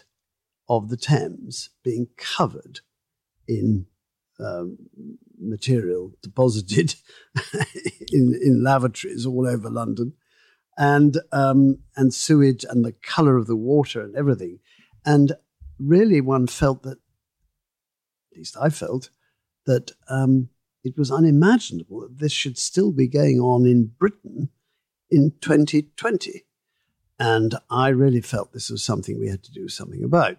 of 0.67 0.89
the 0.89 0.97
Thames 0.97 1.69
being 1.83 2.07
covered 2.17 2.79
in 3.47 3.85
um, 4.39 4.77
material 5.39 6.11
deposited 6.21 6.95
in, 8.11 8.37
in 8.41 8.63
lavatories 8.63 9.25
all 9.25 9.47
over 9.47 9.69
London, 9.69 10.13
and 10.77 11.17
um, 11.31 11.79
and 11.95 12.13
sewage 12.13 12.65
and 12.67 12.83
the 12.83 12.91
colour 12.91 13.37
of 13.37 13.47
the 13.47 13.55
water 13.55 14.01
and 14.01 14.15
everything, 14.15 14.59
and 15.05 15.33
really 15.79 16.21
one 16.21 16.47
felt 16.47 16.83
that, 16.83 16.97
at 18.31 18.37
least 18.37 18.57
I 18.59 18.69
felt, 18.69 19.09
that 19.65 19.91
um, 20.09 20.49
it 20.83 20.97
was 20.97 21.11
unimaginable 21.11 22.01
that 22.01 22.19
this 22.19 22.31
should 22.31 22.57
still 22.57 22.91
be 22.91 23.07
going 23.07 23.39
on 23.39 23.65
in 23.65 23.91
Britain 23.97 24.49
in 25.09 25.33
2020. 25.41 26.43
And 27.17 27.55
I 27.69 27.89
really 27.89 28.21
felt 28.21 28.53
this 28.53 28.69
was 28.69 28.83
something 28.83 29.19
we 29.19 29.29
had 29.29 29.43
to 29.43 29.51
do 29.51 29.67
something 29.67 30.03
about. 30.03 30.37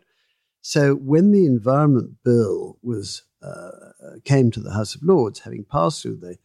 So 0.60 0.94
when 0.94 1.32
the 1.32 1.46
Environment 1.46 2.16
Bill 2.24 2.78
was 2.82 3.22
uh, 3.42 3.70
came 4.24 4.50
to 4.50 4.60
the 4.60 4.72
House 4.72 4.94
of 4.94 5.02
Lords, 5.02 5.40
having 5.40 5.64
passed 5.64 6.02
through 6.02 6.16
the 6.16 6.38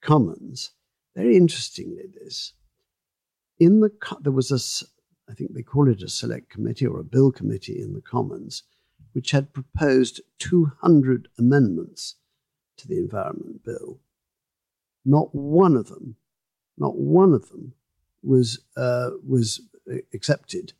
Commons, 0.00 0.70
very 1.16 1.36
interestingly, 1.36 2.04
this 2.14 2.52
in 3.58 3.80
the 3.80 3.90
there 4.20 4.32
was 4.32 4.50
a 4.52 5.30
I 5.30 5.34
think 5.34 5.52
they 5.52 5.62
call 5.62 5.88
it 5.88 6.02
a 6.02 6.08
select 6.08 6.48
committee 6.48 6.86
or 6.86 7.00
a 7.00 7.04
bill 7.04 7.32
committee 7.32 7.80
in 7.80 7.92
the 7.92 8.00
Commons, 8.00 8.62
which 9.12 9.30
had 9.30 9.52
proposed 9.52 10.20
200 10.38 11.28
amendments 11.38 12.16
to 12.76 12.88
the 12.88 12.98
Environment 12.98 13.64
Bill. 13.64 13.98
Not 15.04 15.34
one 15.34 15.76
of 15.76 15.88
them, 15.88 16.16
not 16.76 16.96
one 16.96 17.32
of 17.32 17.48
them 17.48 17.74
was, 18.22 18.60
uh, 18.76 19.10
was 19.26 19.60
accepted. 20.14 20.72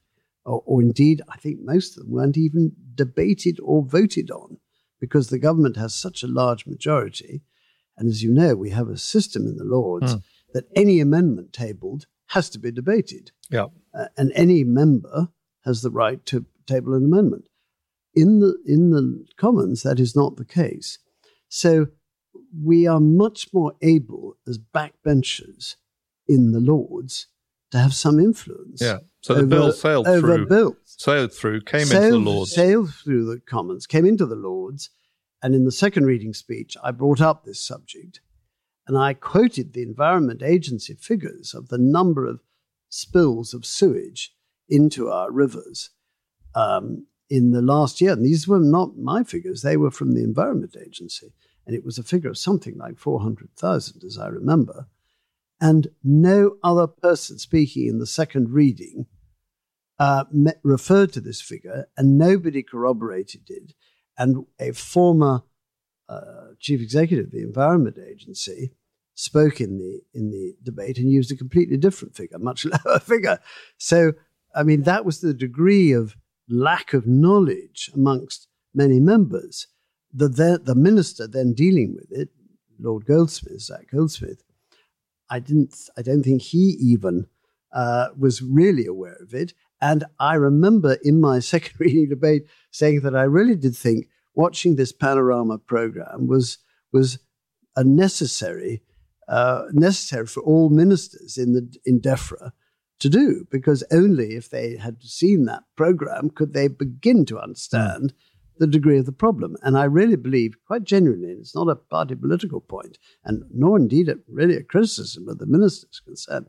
Or, 0.45 0.63
or 0.67 0.83
indeed, 0.83 1.23
I 1.29 1.37
think 1.37 1.61
most 1.61 1.97
of 1.97 2.05
them 2.05 2.13
weren't 2.13 2.37
even 2.37 2.73
debated 2.95 3.59
or 3.63 3.83
voted 3.83 4.31
on 4.31 4.59
because 5.01 5.29
the 5.29 5.39
government 5.39 5.77
has 5.77 5.95
such 5.95 6.23
a 6.23 6.29
large 6.29 6.67
majority. 6.67 7.43
And 7.97 8.09
as 8.09 8.23
you 8.23 8.33
know, 8.33 8.55
we 8.55 8.71
have 8.71 8.89
a 8.89 8.97
system 8.97 9.47
in 9.47 9.57
the 9.57 9.65
Lords 9.65 10.15
mm. 10.15 10.23
that 10.53 10.69
any 10.75 11.01
amendment 11.01 11.53
tabled 11.53 12.07
has 12.29 12.51
to 12.51 12.59
be 12.59 12.71
debated. 12.71 13.33
Yeah. 13.51 13.67
Uh, 13.95 14.07
and 14.17 14.33
any 14.35 14.65
member 14.65 15.29
has 15.65 15.83
the 15.83 15.91
right 15.91 16.25
to 16.27 16.47
table 16.67 16.95
an 16.95 17.05
amendment. 17.05 17.49
In 18.19 18.41
the 18.41 18.59
in 18.67 18.91
the 18.91 19.25
Commons, 19.37 19.83
that 19.83 20.01
is 20.01 20.17
not 20.17 20.37
the 20.37 20.45
case. 20.45 20.99
So 21.49 21.89
we 22.53 22.87
are 22.87 23.01
much 23.01 23.53
more 23.53 23.75
able 23.83 24.37
as 24.47 24.59
backbenchers 24.59 25.77
in 26.27 26.53
the 26.53 26.61
Lords 26.61 27.29
to 27.71 27.79
have 27.79 27.95
some 27.95 28.19
influence. 28.19 28.81
Yeah. 28.81 28.99
So 29.21 29.35
the 29.35 29.41
over, 29.41 29.49
bill 29.49 29.73
sailed 29.73 30.07
through. 30.07 30.47
Bills. 30.47 30.77
Sailed 30.85 31.33
through, 31.33 31.61
came 31.63 31.87
sailed, 31.87 32.05
into 32.05 32.25
the 32.25 32.31
Lords. 32.31 32.55
Sailed 32.55 32.95
through 32.95 33.25
the 33.27 33.41
Commons, 33.41 33.87
came 33.87 34.07
into 34.07 34.27
the 34.27 34.37
Lords, 34.37 34.91
and 35.43 35.55
in 35.55 35.65
the 35.65 35.73
second 35.73 36.07
reading 36.07 36.35
speech, 36.35 36.77
I 36.83 36.91
brought 36.91 37.21
up 37.21 37.45
this 37.45 37.65
subject, 37.65 38.21
and 38.87 38.97
I 38.97 39.15
quoted 39.15 39.73
the 39.73 39.83
Environment 39.83 40.43
Agency 40.43 40.95
figures 40.95 41.55
of 41.55 41.69
the 41.69 41.79
number 41.79 42.27
of 42.27 42.41
spills 42.89 43.55
of 43.55 43.67
sewage 43.67 44.35
into 44.69 45.09
our 45.11 45.31
rivers 45.31 45.91
um, 46.55 47.07
in 47.31 47.51
the 47.51 47.63
last 47.63 48.01
year. 48.01 48.13
And 48.13 48.25
these 48.25 48.49
were 48.49 48.59
not 48.59 48.97
my 48.97 49.23
figures, 49.23 49.63
they 49.63 49.77
were 49.77 49.91
from 49.91 50.15
the 50.15 50.23
Environment 50.23 50.77
Agency. 50.81 51.33
And 51.67 51.77
it 51.77 51.85
was 51.85 51.99
a 51.99 52.03
figure 52.03 52.31
of 52.31 52.39
something 52.39 52.79
like 52.79 52.99
400,000, 52.99 54.03
as 54.03 54.19
I 54.19 54.29
remember. 54.29 54.89
And 55.61 55.89
no 56.03 56.57
other 56.63 56.87
person 56.87 57.39
speaking 57.39 57.87
in 57.87 57.99
the 57.99 58.07
second 58.07 58.51
reading 58.51 59.07
uh, 59.99 60.25
met, 60.33 60.61
referred 60.63 61.13
to 61.13 61.21
this 61.21 61.41
figure, 61.41 61.89
and 61.97 62.17
nobody 62.17 62.63
corroborated 62.63 63.43
it. 63.49 63.75
And 64.17 64.47
a 64.59 64.73
former 64.73 65.43
uh, 66.09 66.53
chief 66.59 66.81
executive 66.81 67.27
of 67.27 67.33
the 67.33 67.43
Environment 67.43 67.99
Agency 67.99 68.71
spoke 69.15 69.61
in 69.61 69.79
the 69.79 70.01
in 70.15 70.31
the 70.31 70.55
debate 70.63 70.97
and 70.99 71.11
used 71.11 71.33
a 71.33 71.37
completely 71.37 71.77
different 71.77 72.15
figure, 72.17 72.39
much 72.39 72.65
lower 72.87 73.01
figure. 73.01 73.41
So, 73.77 74.13
I 74.55 74.63
mean, 74.63 74.83
that 74.85 75.05
was 75.05 75.21
the 75.21 75.35
degree 75.35 75.93
of 75.93 76.17
lack 76.49 76.93
of 76.93 77.07
knowledge 77.07 77.91
amongst 77.95 78.49
many 78.75 79.01
members. 79.01 79.67
The 80.13 80.29
the, 80.29 80.61
the 80.63 80.75
minister 80.75 81.27
then 81.27 81.53
dealing 81.53 81.95
with 81.95 82.11
it, 82.11 82.31
Lord 82.79 83.05
Goldsmith, 83.07 83.61
Zac 83.61 83.91
Goldsmith, 83.93 84.43
I 85.31 85.41
didn't. 85.41 85.75
I 85.97 86.03
don't 86.03 86.23
think 86.23 86.43
he 86.43 86.77
even 86.81 87.27
uh, 87.73 88.09
was 88.17 88.43
really 88.43 88.87
aware 88.87 89.17
of 89.21 89.35
it. 89.35 89.53
And 89.81 90.05
I 90.19 90.35
remember 90.35 90.97
in 91.03 91.21
my 91.21 91.39
second 91.53 91.79
reading 91.79 92.09
debate 92.09 92.47
saying 92.71 93.01
that 93.03 93.17
I 93.17 93.23
really 93.23 93.57
did 93.57 93.77
think 93.77 94.07
watching 94.35 94.77
this 94.77 94.93
panorama 94.93 95.59
program 95.59 96.27
was 96.27 96.59
was 96.93 97.19
a 97.77 97.85
necessary 97.85 98.83
uh, 99.29 99.65
necessary 99.73 100.27
for 100.27 100.41
all 100.41 100.71
ministers 100.71 101.37
in 101.37 101.53
the 101.53 101.77
in 101.85 102.01
DEFRA 102.01 102.53
to 103.01 103.09
do, 103.09 103.47
because 103.51 103.85
only 103.91 104.35
if 104.35 104.51
they 104.51 104.77
had 104.77 105.03
seen 105.03 105.45
that 105.45 105.65
program 105.77 106.31
could 106.31 106.53
they 106.53 106.69
begin 106.69 107.25
to 107.27 107.39
understand 107.39 108.13
the 108.59 108.67
degree 108.67 108.99
of 108.99 109.07
the 109.07 109.13
problem. 109.13 109.57
And 109.63 109.79
I 109.79 109.85
really 109.85 110.17
believe, 110.17 110.57
quite 110.67 110.85
genuinely, 110.85 111.31
and 111.31 111.41
it's 111.41 111.55
not 111.55 111.69
a 111.69 111.77
party 111.77 112.17
political 112.17 112.61
point, 112.61 112.99
and 113.25 113.45
nor 113.53 113.77
indeed 113.77 114.09
a, 114.09 114.17
really 114.29 114.57
a 114.57 114.65
criticism 114.65 115.29
of 115.29 115.39
the 115.39 115.47
ministers 115.47 116.01
concerned, 116.05 116.47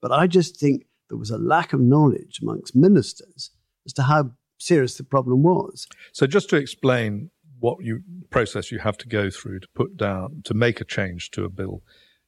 but 0.00 0.10
I 0.10 0.26
just 0.26 0.58
think 0.58 0.86
there 1.08 1.18
was 1.18 1.30
a 1.30 1.38
lack 1.38 1.72
of 1.72 1.80
knowledge 1.80 2.40
amongst 2.42 2.74
ministers 2.74 3.50
as 3.86 3.92
to 3.94 4.02
how 4.02 4.32
serious 4.58 4.96
the 4.96 5.04
problem 5.04 5.42
was. 5.42 5.86
So, 6.12 6.26
just 6.26 6.50
to 6.50 6.56
explain 6.56 7.30
what 7.60 7.78
you 7.84 8.02
process 8.30 8.72
you 8.72 8.80
have 8.80 8.98
to 8.98 9.06
go 9.06 9.30
through 9.30 9.60
to 9.60 9.68
put 9.74 9.96
down 9.96 10.42
to 10.44 10.54
make 10.54 10.80
a 10.80 10.84
change 10.84 11.30
to 11.30 11.44
a 11.44 11.48
bill 11.48 11.82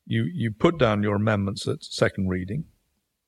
you 0.07 0.25
you 0.33 0.51
put 0.51 0.79
down 0.79 1.03
your 1.03 1.17
amendments 1.17 1.67
at 1.67 1.83
second 1.83 2.29
reading. 2.29 2.65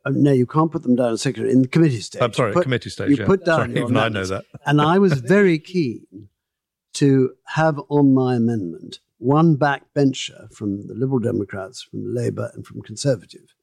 Uh, 0.07 0.13
no, 0.15 0.31
you 0.31 0.47
can't 0.47 0.71
put 0.71 0.85
them 0.85 0.95
down 0.95 1.13
at 1.13 1.19
second 1.19 1.49
in 1.49 1.63
the 1.63 1.69
committee 1.69 2.01
stage. 2.01 2.23
I'm 2.23 2.33
sorry, 2.33 2.53
put, 2.53 2.63
committee 2.63 2.91
stage. 2.91 3.11
You 3.11 3.17
yeah. 3.17 3.27
put 3.27 3.45
down 3.45 3.75
sorry, 3.75 3.81
even 3.81 3.97
I 3.97 4.09
know 4.09 4.25
that. 4.25 4.45
and 4.65 4.81
I 4.81 4.99
was 4.99 5.15
very 5.15 5.59
keen 5.59 6.29
to 6.95 7.33
have 7.49 7.81
on 7.89 8.15
my 8.15 8.37
amendment 8.37 9.01
one 9.19 9.57
backbencher 9.57 10.53
from 10.53 10.87
the 10.87 10.95
Liberal 10.95 11.19
Democrats, 11.19 11.83
from 11.83 12.15
Labour, 12.15 12.51
and 12.55 12.65
from 12.65 12.83
Conservative. 12.83 13.55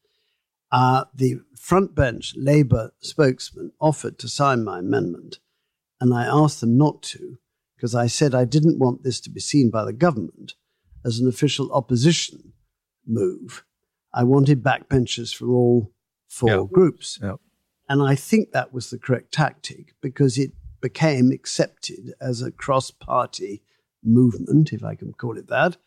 Uh, 0.71 1.05
the 1.13 1.39
front 1.57 1.95
bench 1.95 2.33
Labour 2.35 2.91
spokesman 2.99 3.71
offered 3.79 4.19
to 4.19 4.27
sign 4.27 4.65
my 4.65 4.79
amendment, 4.79 5.39
and 6.01 6.13
I 6.13 6.25
asked 6.25 6.59
them 6.59 6.77
not 6.77 7.01
to 7.03 7.37
because 7.77 7.95
I 7.95 8.07
said 8.07 8.35
I 8.35 8.43
didn't 8.45 8.79
want 8.79 9.03
this 9.03 9.21
to 9.21 9.29
be 9.29 9.39
seen 9.39 9.69
by 9.69 9.85
the 9.85 9.93
government 9.93 10.55
as 11.05 11.19
an 11.19 11.27
official 11.27 11.71
opposition 11.71 12.53
move. 13.07 13.63
I 14.13 14.23
wanted 14.23 14.63
backbenchers 14.63 15.33
from 15.33 15.51
all 15.51 15.93
four 16.33 16.61
yep. 16.61 16.71
groups. 16.71 17.19
And 17.89 18.01
I 18.01 18.15
think 18.15 18.51
that 18.51 18.73
was 18.73 18.89
the 18.89 18.97
correct 18.97 19.31
tactic 19.31 19.93
because 20.01 20.37
it 20.37 20.51
became 20.81 21.31
accepted 21.31 22.13
as 22.19 22.41
a 22.41 22.51
cross 22.51 22.91
party 22.91 23.61
movement, 24.03 24.73
if 24.73 24.83
I 24.83 24.95
can 24.95 25.13
call 25.13 25.37
it 25.37 25.47
that. 25.47 25.77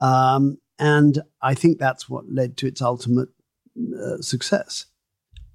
Um, 0.00 0.58
and 0.78 1.22
I 1.42 1.54
think 1.54 1.78
that's 1.78 2.08
what 2.08 2.30
led 2.30 2.56
to 2.58 2.66
its 2.66 2.82
ultimate 2.82 3.30
uh, 3.98 4.18
success. 4.20 4.86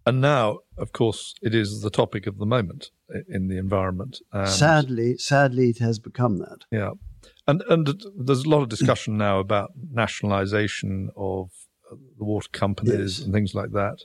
And 0.05 0.19
now, 0.19 0.59
of 0.77 0.91
course, 0.91 1.35
it 1.41 1.53
is 1.55 1.81
the 1.81 1.89
topic 1.89 2.27
of 2.27 2.37
the 2.37 2.45
moment 2.45 2.91
in 3.29 3.47
the 3.47 3.57
environment. 3.57 4.19
Sadly, 4.45 5.17
sadly, 5.17 5.69
it 5.69 5.77
has 5.77 5.99
become 5.99 6.39
that. 6.39 6.65
Yeah. 6.71 6.91
And 7.47 7.61
and 7.69 8.03
there's 8.17 8.43
a 8.43 8.49
lot 8.49 8.63
of 8.63 8.69
discussion 8.69 9.17
now 9.17 9.39
about 9.39 9.71
nationalisation 9.91 11.09
of 11.15 11.51
the 12.17 12.25
water 12.25 12.49
companies 12.51 13.19
yes. 13.19 13.19
and 13.19 13.33
things 13.33 13.53
like 13.55 13.71
that. 13.71 13.99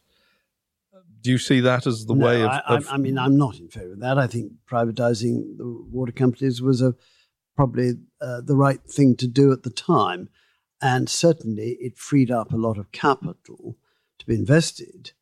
Do 1.20 1.31
you 1.31 1.38
see 1.38 1.61
that 1.61 1.87
as 1.87 2.07
the 2.07 2.14
no, 2.14 2.26
way 2.26 2.42
of, 2.42 2.50
I, 2.50 2.62
of, 2.66 2.88
I, 2.90 2.96
mean, 2.96 3.18
I'm 3.18 3.37
not 3.37 3.59
in 3.59 3.68
favour 3.68 3.92
of 3.92 4.00
that. 4.00 4.18
I 4.18 4.26
think 4.26 4.52
privatising 4.70 5.57
the 5.57 5.85
water 5.90 6.12
companies 6.12 6.62
was 6.62 6.81
a 6.81 6.94
probably 7.57 7.94
uh, 8.20 8.40
the 8.40 8.57
right 8.57 8.81
thing 8.88 9.16
to 9.16 9.26
do 9.26 9.52
at 9.52 9.62
the 9.64 9.70
time, 9.70 10.28
and 10.81 11.09
certainly 11.09 11.76
it 11.81 11.98
freed 11.98 12.31
up 12.31 12.52
a 12.52 12.57
lot 12.57 12.78
of 12.78 12.92
capital 12.92 13.76
to 14.18 14.26
be 14.26 14.35
invested, 14.35 15.12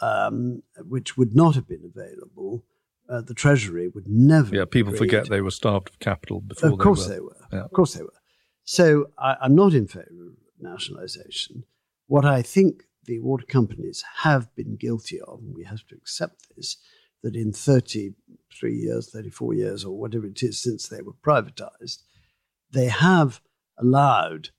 um, 0.00 0.62
which 0.78 1.16
would 1.16 1.34
not 1.34 1.54
have 1.54 1.66
been 1.66 1.84
available 1.84 2.64
uh, 3.08 3.22
the 3.22 3.34
Treasury 3.34 3.88
would 3.88 4.08
never. 4.08 4.54
Yeah, 4.54 4.64
people 4.66 4.92
forget 4.92 5.28
they 5.28 5.40
were 5.40 5.50
starved 5.50 5.88
of 5.88 5.98
capital 5.98 6.40
before. 6.40 6.70
Of 6.70 6.78
course 6.78 7.06
they 7.06 7.20
were. 7.20 7.36
They 7.50 7.56
were. 7.56 7.60
Yeah. 7.60 7.64
Of 7.64 7.72
course 7.72 7.94
they 7.94 8.02
were. 8.02 8.12
So 8.64 9.06
I, 9.18 9.36
I'm 9.40 9.54
not 9.54 9.72
in 9.72 9.86
favour 9.86 10.02
of 10.02 10.34
nationalisation. 10.60 11.64
What 12.06 12.24
I 12.24 12.42
think 12.42 12.84
the 13.08 13.18
water 13.20 13.46
companies 13.46 14.04
have 14.18 14.54
been 14.54 14.76
guilty 14.76 15.18
of, 15.22 15.40
and 15.40 15.54
we 15.54 15.64
have 15.64 15.84
to 15.88 15.96
accept 15.96 16.54
this, 16.54 16.76
that 17.22 17.34
in 17.34 17.52
33 17.52 18.74
years, 18.74 19.10
34 19.10 19.54
years, 19.54 19.84
or 19.84 19.98
whatever 19.98 20.26
it 20.26 20.42
is 20.42 20.62
since 20.62 20.86
they 20.86 21.00
were 21.00 21.14
privatised, 21.14 22.02
they 22.70 22.88
have 22.88 23.40
allowed, 23.78 24.50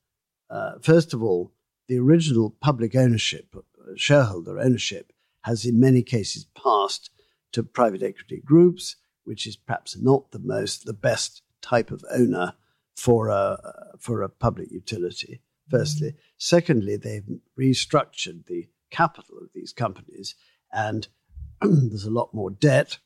uh, 0.50 0.74
first 0.82 1.14
of 1.14 1.22
all, 1.22 1.54
the 1.88 2.00
original 2.00 2.50
public 2.60 2.96
ownership, 2.96 3.56
shareholder 3.96 4.60
ownership, 4.60 5.14
has 5.44 5.64
in 5.64 5.80
many 5.80 6.02
cases 6.02 6.48
passed 6.62 7.12
to 7.52 7.62
private 7.62 8.02
equity 8.02 8.42
groups, 8.44 8.96
which 9.26 9.46
is 9.46 9.56
perhaps 9.56 9.96
not 9.96 10.32
the 10.32 10.40
most, 10.40 10.86
the 10.86 10.94
best 10.94 11.44
type 11.62 11.92
of 11.92 12.04
owner 12.12 12.54
for 12.96 13.30
a, 13.30 13.94
for 14.00 14.24
a 14.24 14.30
public 14.30 14.72
utility, 14.72 15.42
firstly. 15.70 16.16
Secondly, 16.38 16.98
they've 16.98 17.28
restructured 17.60 18.46
the 18.46 18.68
capital 18.92 19.38
of 19.42 19.50
these 19.54 19.74
companies, 19.74 20.36
and 20.72 21.08
there's 21.62 22.06
a 22.06 22.12
lot 22.12 22.34
more 22.34 22.52
debt. 22.52 22.98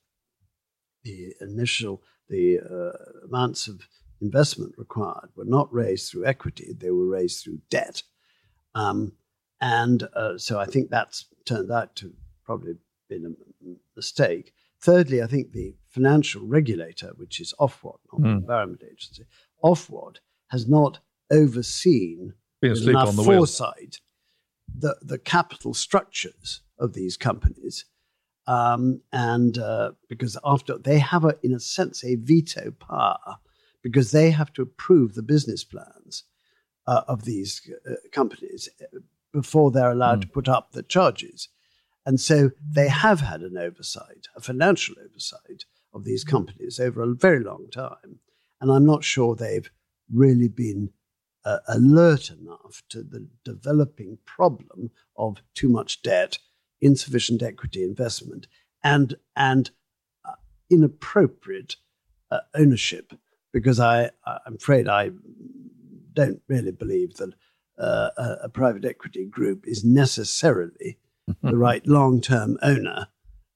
The 1.04 1.34
initial, 1.42 2.02
the 2.30 2.60
uh, 2.60 3.26
amounts 3.28 3.68
of 3.68 3.82
investment 4.22 4.74
required 4.78 5.30
were 5.36 5.46
not 5.46 5.74
raised 5.74 6.10
through 6.10 6.26
equity, 6.26 6.74
they 6.78 6.92
were 6.92 7.08
raised 7.08 7.44
through 7.44 7.60
debt. 7.70 8.04
Um, 8.76 9.14
and 9.60 10.04
uh, 10.16 10.38
so 10.38 10.60
I 10.60 10.66
think 10.66 10.90
that's 10.90 11.26
turned 11.46 11.72
out 11.72 11.96
to 11.98 12.14
probably 12.46 12.76
been 13.10 13.36
a 13.36 13.76
mistake. 13.96 14.54
Thirdly, 14.82 15.22
I 15.22 15.28
think 15.28 15.52
the 15.52 15.76
financial 15.88 16.46
regulator, 16.46 17.12
which 17.16 17.40
is 17.40 17.54
Ofwat, 17.60 18.00
not 18.12 18.22
mm. 18.22 18.24
the 18.24 18.30
Environment 18.30 18.82
Agency, 18.84 19.24
Ofwat 19.64 20.18
has 20.50 20.68
not 20.68 21.00
overseen 21.32 22.34
enough 22.64 23.16
foresight 23.16 24.00
the, 24.76 24.96
the 25.02 25.20
capital 25.20 25.74
structures 25.74 26.62
of 26.80 26.94
these 26.94 27.18
companies 27.18 27.86
Um, 28.46 29.02
and 29.12 29.58
uh, 29.58 29.92
because 30.10 30.38
after 30.44 30.78
they 30.78 31.00
have, 31.00 31.24
a, 31.26 31.36
in 31.44 31.54
a 31.54 31.60
sense, 31.60 32.04
a 32.04 32.16
veto 32.16 32.72
power 32.72 33.38
because 33.82 34.12
they 34.12 34.32
have 34.32 34.52
to 34.54 34.62
approve 34.62 35.14
the 35.14 35.24
business 35.24 35.64
plans 35.64 36.24
uh, 36.88 37.02
of 37.08 37.24
these 37.24 37.62
uh, 37.90 37.96
companies 38.12 38.70
uh, 38.82 39.00
before 39.32 39.72
they're 39.72 39.92
allowed 39.92 40.20
mm. 40.20 40.22
to 40.24 40.28
put 40.28 40.48
up 40.48 40.72
the 40.72 40.84
charges. 40.84 41.50
And 42.06 42.20
so 42.20 42.52
they 42.76 42.90
have 42.90 43.22
had 43.22 43.42
an 43.42 43.58
oversight, 43.58 44.28
a 44.36 44.42
financial 44.42 44.96
oversight 45.00 45.66
of 45.94 46.04
these 46.04 46.26
companies 46.26 46.80
over 46.80 47.02
a 47.02 47.16
very 47.16 47.44
long 47.44 47.68
time. 47.72 48.20
And 48.60 48.72
I'm 48.72 48.86
not 48.86 49.04
sure 49.04 49.36
they've 49.36 49.72
really 50.12 50.50
been 50.50 50.92
uh, 51.46 51.60
alert 51.68 52.30
enough 52.30 52.84
to 52.90 53.04
the 53.04 53.28
developing 53.44 54.18
problem 54.26 54.92
of 55.18 55.38
too 55.54 55.70
much 55.70 56.02
debt, 56.02 56.38
insufficient 56.82 57.42
equity 57.44 57.84
investment, 57.84 58.48
and, 58.84 59.16
and 59.36 59.72
uh, 60.26 60.34
inappropriate 60.70 61.76
uh, 62.32 62.40
ownership. 62.56 63.14
Because 63.52 63.80
I, 63.80 64.10
I'm 64.26 64.56
afraid 64.56 64.88
I 64.88 65.12
don't 66.14 66.42
really 66.48 66.72
believe 66.72 67.16
that 67.16 67.34
uh, 67.78 68.10
a, 68.18 68.38
a, 68.44 68.50
private 68.50 68.86
equity 68.86 69.26
group 69.26 69.66
is 69.68 69.84
necessarily 69.84 70.98
the 71.42 71.58
right 71.58 71.86
long 71.88 72.22
term 72.22 72.58
owner 72.62 73.08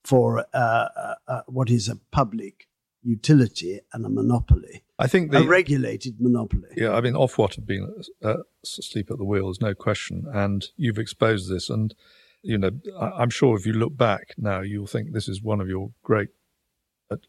for 0.03 0.45
uh, 0.53 0.57
uh, 0.57 1.15
uh, 1.27 1.41
what 1.47 1.69
is 1.69 1.87
a 1.87 1.99
public 2.11 2.67
utility 3.03 3.79
and 3.93 4.05
a 4.05 4.09
monopoly. 4.09 4.83
I 4.99 5.07
think 5.07 5.31
the, 5.31 5.39
a 5.39 5.47
regulated 5.47 6.19
monopoly. 6.19 6.69
Yeah, 6.75 6.93
I 6.93 7.01
mean, 7.01 7.13
Ofwat 7.13 7.55
have 7.55 7.67
been 7.67 8.03
uh, 8.23 8.37
asleep 8.63 9.11
at 9.11 9.17
the 9.17 9.25
wheel, 9.25 9.45
there's 9.45 9.61
no 9.61 9.73
question. 9.73 10.25
And 10.33 10.65
you've 10.75 10.97
exposed 10.97 11.49
this. 11.49 11.69
And, 11.69 11.93
you 12.41 12.57
know, 12.57 12.71
I'm 12.99 13.29
sure 13.29 13.55
if 13.55 13.65
you 13.65 13.73
look 13.73 13.95
back 13.95 14.33
now, 14.37 14.61
you'll 14.61 14.87
think 14.87 15.11
this 15.11 15.29
is 15.29 15.41
one 15.41 15.61
of 15.61 15.67
your 15.67 15.91
great 16.03 16.29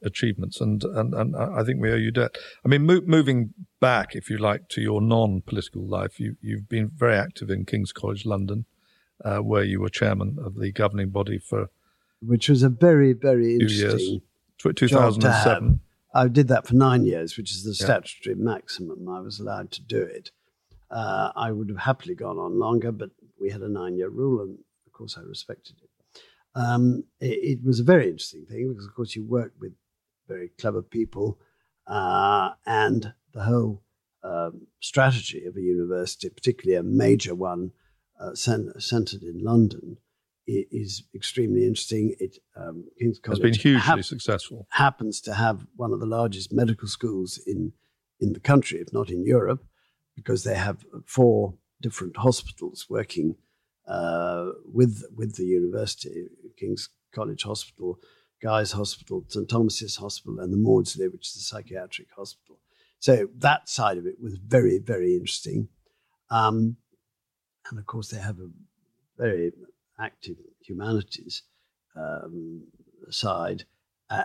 achievements, 0.03 0.61
and, 0.61 0.83
and, 0.83 1.15
and 1.15 1.37
I 1.37 1.63
think 1.63 1.81
we 1.81 1.93
owe 1.93 1.97
you 1.97 2.11
debt. 2.11 2.37
I 2.65 2.69
mean, 2.69 2.85
mo- 2.85 3.03
moving 3.07 3.55
back, 3.81 4.17
if 4.17 4.29
you 4.29 4.37
like, 4.37 4.69
to 4.71 4.81
your 4.81 5.01
non-political 5.01 5.87
life, 5.87 6.19
you, 6.19 6.37
you've 6.41 6.69
been 6.69 6.89
very 6.89 7.17
active 7.17 7.49
in 7.49 7.65
King's 7.65 7.93
College 7.93 8.27
London, 8.27 8.65
uh, 9.25 9.39
where 9.39 9.63
you 9.63 9.81
were 9.81 9.89
chairman 9.89 10.37
of 10.45 10.57
the 10.57 10.73
governing 10.73 11.11
body 11.11 11.39
for 11.39 11.71
which 12.21 12.49
was 12.49 12.65
a 12.65 12.69
very 12.69 13.13
very 13.13 13.55
interesting. 13.55 14.23
2007. 14.59 15.81
I 16.15 16.29
did 16.29 16.49
that 16.49 16.67
for 16.67 16.75
nine 16.75 17.05
years, 17.05 17.37
which 17.37 17.51
is 17.51 17.65
the 17.65 17.75
statutory 17.75 18.35
yeah. 18.37 18.45
maximum. 18.45 19.09
I 19.09 19.21
was 19.21 19.39
allowed 19.39 19.71
to 19.73 19.83
do 19.83 20.03
it. 20.03 20.31
Uh, 20.91 21.33
I 21.37 21.53
would 21.53 21.69
have 21.69 21.79
happily 21.79 22.15
gone 22.15 22.39
on 22.39 22.59
longer, 22.59 22.93
but 22.93 23.11
we 23.41 23.51
had 23.51 23.61
a 23.61 23.69
nine-year 23.69 24.09
rule, 24.09 24.41
and 24.41 24.59
of 24.87 24.93
course 24.93 25.17
I 25.19 25.21
respected 25.21 25.77
it 25.83 25.89
um, 26.59 27.05
it, 27.21 27.59
it, 27.59 27.65
was 27.65 27.81
a 27.81 27.85
very 27.85 28.09
interesting 28.09 28.45
thing 28.47 28.69
because, 28.69 28.87
of 28.87 28.95
course, 28.95 29.15
you 29.15 29.25
work 29.25 29.53
with 29.61 29.73
very 30.27 30.51
clever 30.61 30.83
people, 30.83 31.39
uh, 31.87 32.51
and 32.67 33.13
the 33.33 33.45
whole 33.45 33.83
um, 34.23 34.67
strategy 34.81 35.45
of 35.47 35.57
a 35.57 35.61
university, 35.61 36.29
particularly 36.29 36.79
a 36.79 36.83
major 36.83 37.35
one 37.35 37.73
uh, 38.21 38.35
centered 38.35 39.23
in 39.23 39.39
London, 39.39 39.99
is 40.49 41.05
extremely 41.15 41.67
interesting. 41.67 42.15
It 42.19 42.39
um, 42.57 42.85
King's 42.99 43.19
College 43.19 43.39
has 43.39 43.43
been 43.43 43.61
hugely 43.61 43.81
hap- 43.81 44.05
successful. 44.05 44.67
Happens 44.71 45.21
to 45.23 45.35
have 45.35 45.67
one 45.77 45.93
of 45.93 46.01
the 46.01 46.07
largest 46.07 46.53
medical 46.53 46.89
schools 46.89 47.39
in 47.47 47.73
in 48.21 48.33
the 48.33 48.41
country, 48.41 48.81
if 48.81 48.93
not 48.93 49.11
in 49.11 49.25
Europe, 49.25 49.65
because 50.17 50.45
they 50.45 50.57
have 50.57 50.85
four 51.07 51.55
different 51.81 52.17
hospitals 52.17 52.87
working 52.89 53.37
uh, 53.87 54.51
with 54.65 55.05
with 55.15 55.37
the 55.37 55.45
university, 55.45 56.27
King's 56.59 56.89
College 57.13 57.43
Hospital, 57.43 57.99
Guy's 58.43 58.73
Hospital, 58.73 59.25
St 59.29 59.49
Thomas's 59.49 59.97
Hospital, 59.97 60.41
and 60.41 60.53
the 60.53 60.57
Maudsley, 60.57 61.09
which 61.09 61.29
is 61.29 61.37
a 61.37 61.41
psychiatric 61.41 62.09
hospital. 62.17 62.59
So 63.01 63.29
that 63.37 63.69
side 63.69 63.99
of 63.99 64.07
it 64.07 64.17
was 64.21 64.37
very 64.37 64.79
very 64.79 65.15
interesting, 65.15 65.69
um, 66.31 66.77
and 67.71 67.79
of 67.79 67.87
course 67.87 68.09
they 68.09 68.21
have 68.21 68.39
a 68.39 68.51
very 69.17 69.53
active 70.01 70.37
humanities 70.61 71.43
um, 71.97 72.65
side, 73.11 73.65
uh, 74.11 74.25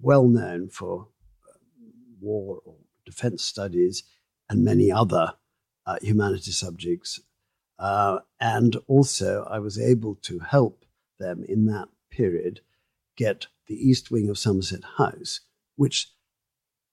well 0.00 0.28
known 0.28 0.68
for 0.68 1.08
war 2.20 2.60
or 2.64 2.74
defense 3.04 3.42
studies 3.42 4.02
and 4.48 4.64
many 4.64 4.90
other 4.90 5.32
uh, 5.86 5.96
humanities 6.02 6.58
subjects 6.58 7.20
uh, 7.78 8.20
and 8.40 8.76
also, 8.86 9.46
I 9.50 9.58
was 9.58 9.78
able 9.78 10.14
to 10.22 10.38
help 10.38 10.84
them 11.18 11.44
in 11.46 11.66
that 11.66 11.88
period 12.10 12.60
get 13.16 13.46
the 13.66 13.74
east 13.74 14.10
wing 14.10 14.28
of 14.28 14.38
Somerset 14.38 14.84
House, 14.96 15.40
which 15.76 16.10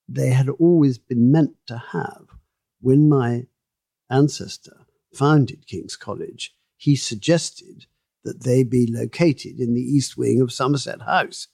they 0.08 0.30
had 0.30 0.48
always 0.48 0.98
been 0.98 1.30
meant 1.30 1.56
to 1.66 1.78
have. 1.92 2.26
When 2.80 3.08
my 3.08 3.46
ancestor 4.10 4.86
founded 5.14 5.66
King's 5.66 5.96
College, 5.96 6.54
he 6.84 6.96
suggested 6.96 7.86
that 8.24 8.44
they 8.44 8.62
be 8.62 8.86
located 8.86 9.58
in 9.58 9.74
the 9.74 9.82
east 9.82 10.16
wing 10.16 10.40
of 10.40 10.52
Somerset 10.52 11.02
House. 11.02 11.48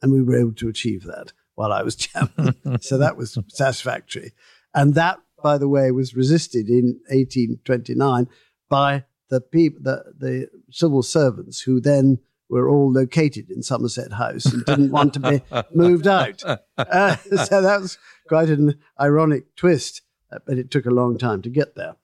And 0.00 0.12
we 0.12 0.22
were 0.22 0.38
able 0.38 0.54
to 0.54 0.68
achieve 0.68 1.04
that 1.04 1.32
while 1.54 1.72
I 1.72 1.82
was 1.82 1.96
chairman. 2.06 2.54
so 2.80 2.98
that 2.98 3.16
was 3.16 3.38
satisfactory. 3.48 4.32
And 4.74 4.94
that 4.94 5.18
by 5.42 5.58
the 5.58 5.68
way, 5.68 5.90
was 5.90 6.16
resisted 6.16 6.68
in 6.68 6.98
1829 7.08 8.28
by 8.68 9.04
the 9.28 9.40
people, 9.40 9.80
the, 9.82 10.04
the 10.18 10.48
civil 10.70 11.02
servants 11.02 11.60
who 11.60 11.80
then 11.80 12.18
were 12.48 12.68
all 12.68 12.92
located 12.92 13.50
in 13.50 13.62
Somerset 13.62 14.12
House 14.12 14.46
and 14.46 14.64
didn't 14.64 14.92
want 14.92 15.14
to 15.14 15.20
be 15.20 15.42
moved 15.74 16.06
out. 16.06 16.42
Uh, 16.76 17.16
so 17.44 17.60
that 17.60 17.80
was 17.80 17.98
quite 18.28 18.48
an 18.48 18.78
ironic 19.00 19.54
twist, 19.56 20.02
but 20.46 20.58
it 20.58 20.70
took 20.70 20.86
a 20.86 20.90
long 20.90 21.18
time 21.18 21.42
to 21.42 21.50
get 21.50 21.74
there. 21.74 21.96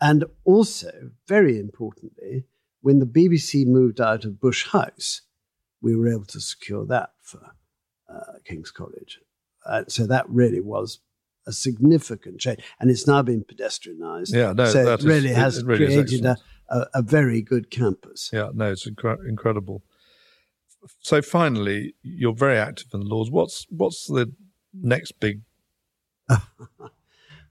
And 0.00 0.24
also, 0.44 1.10
very 1.26 1.58
importantly, 1.58 2.44
when 2.80 2.98
the 2.98 3.06
BBC 3.06 3.66
moved 3.66 4.00
out 4.00 4.24
of 4.24 4.40
Bush 4.40 4.68
House, 4.68 5.22
we 5.82 5.94
were 5.94 6.08
able 6.08 6.24
to 6.26 6.40
secure 6.40 6.86
that 6.86 7.10
for 7.20 7.52
uh, 8.08 8.38
King's 8.44 8.70
College. 8.70 9.20
Uh, 9.64 9.84
so 9.88 10.06
that 10.06 10.28
really 10.28 10.60
was 10.60 11.00
a 11.46 11.52
significant 11.52 12.40
change, 12.40 12.60
and 12.78 12.90
it's 12.90 13.06
now 13.06 13.22
been 13.22 13.44
pedestrianised. 13.44 14.32
Yeah, 14.34 14.52
no, 14.52 14.66
so 14.66 14.94
it 14.94 15.02
really 15.02 15.30
is, 15.30 15.36
has 15.36 15.58
it 15.58 15.66
really 15.66 15.86
created 15.86 16.24
a, 16.24 16.36
a, 16.68 16.86
a, 16.94 17.02
very 17.02 17.42
good 17.42 17.70
campus. 17.70 18.30
Yeah, 18.32 18.50
no, 18.54 18.72
it's 18.72 18.88
incre- 18.88 19.26
incredible. 19.28 19.82
So 21.00 21.20
finally, 21.20 21.94
you're 22.02 22.34
very 22.34 22.58
active 22.58 22.88
in 22.94 23.00
the 23.00 23.06
Lords. 23.06 23.30
What's 23.30 23.66
what's 23.70 24.06
the 24.06 24.32
next 24.72 25.20
big? 25.20 25.42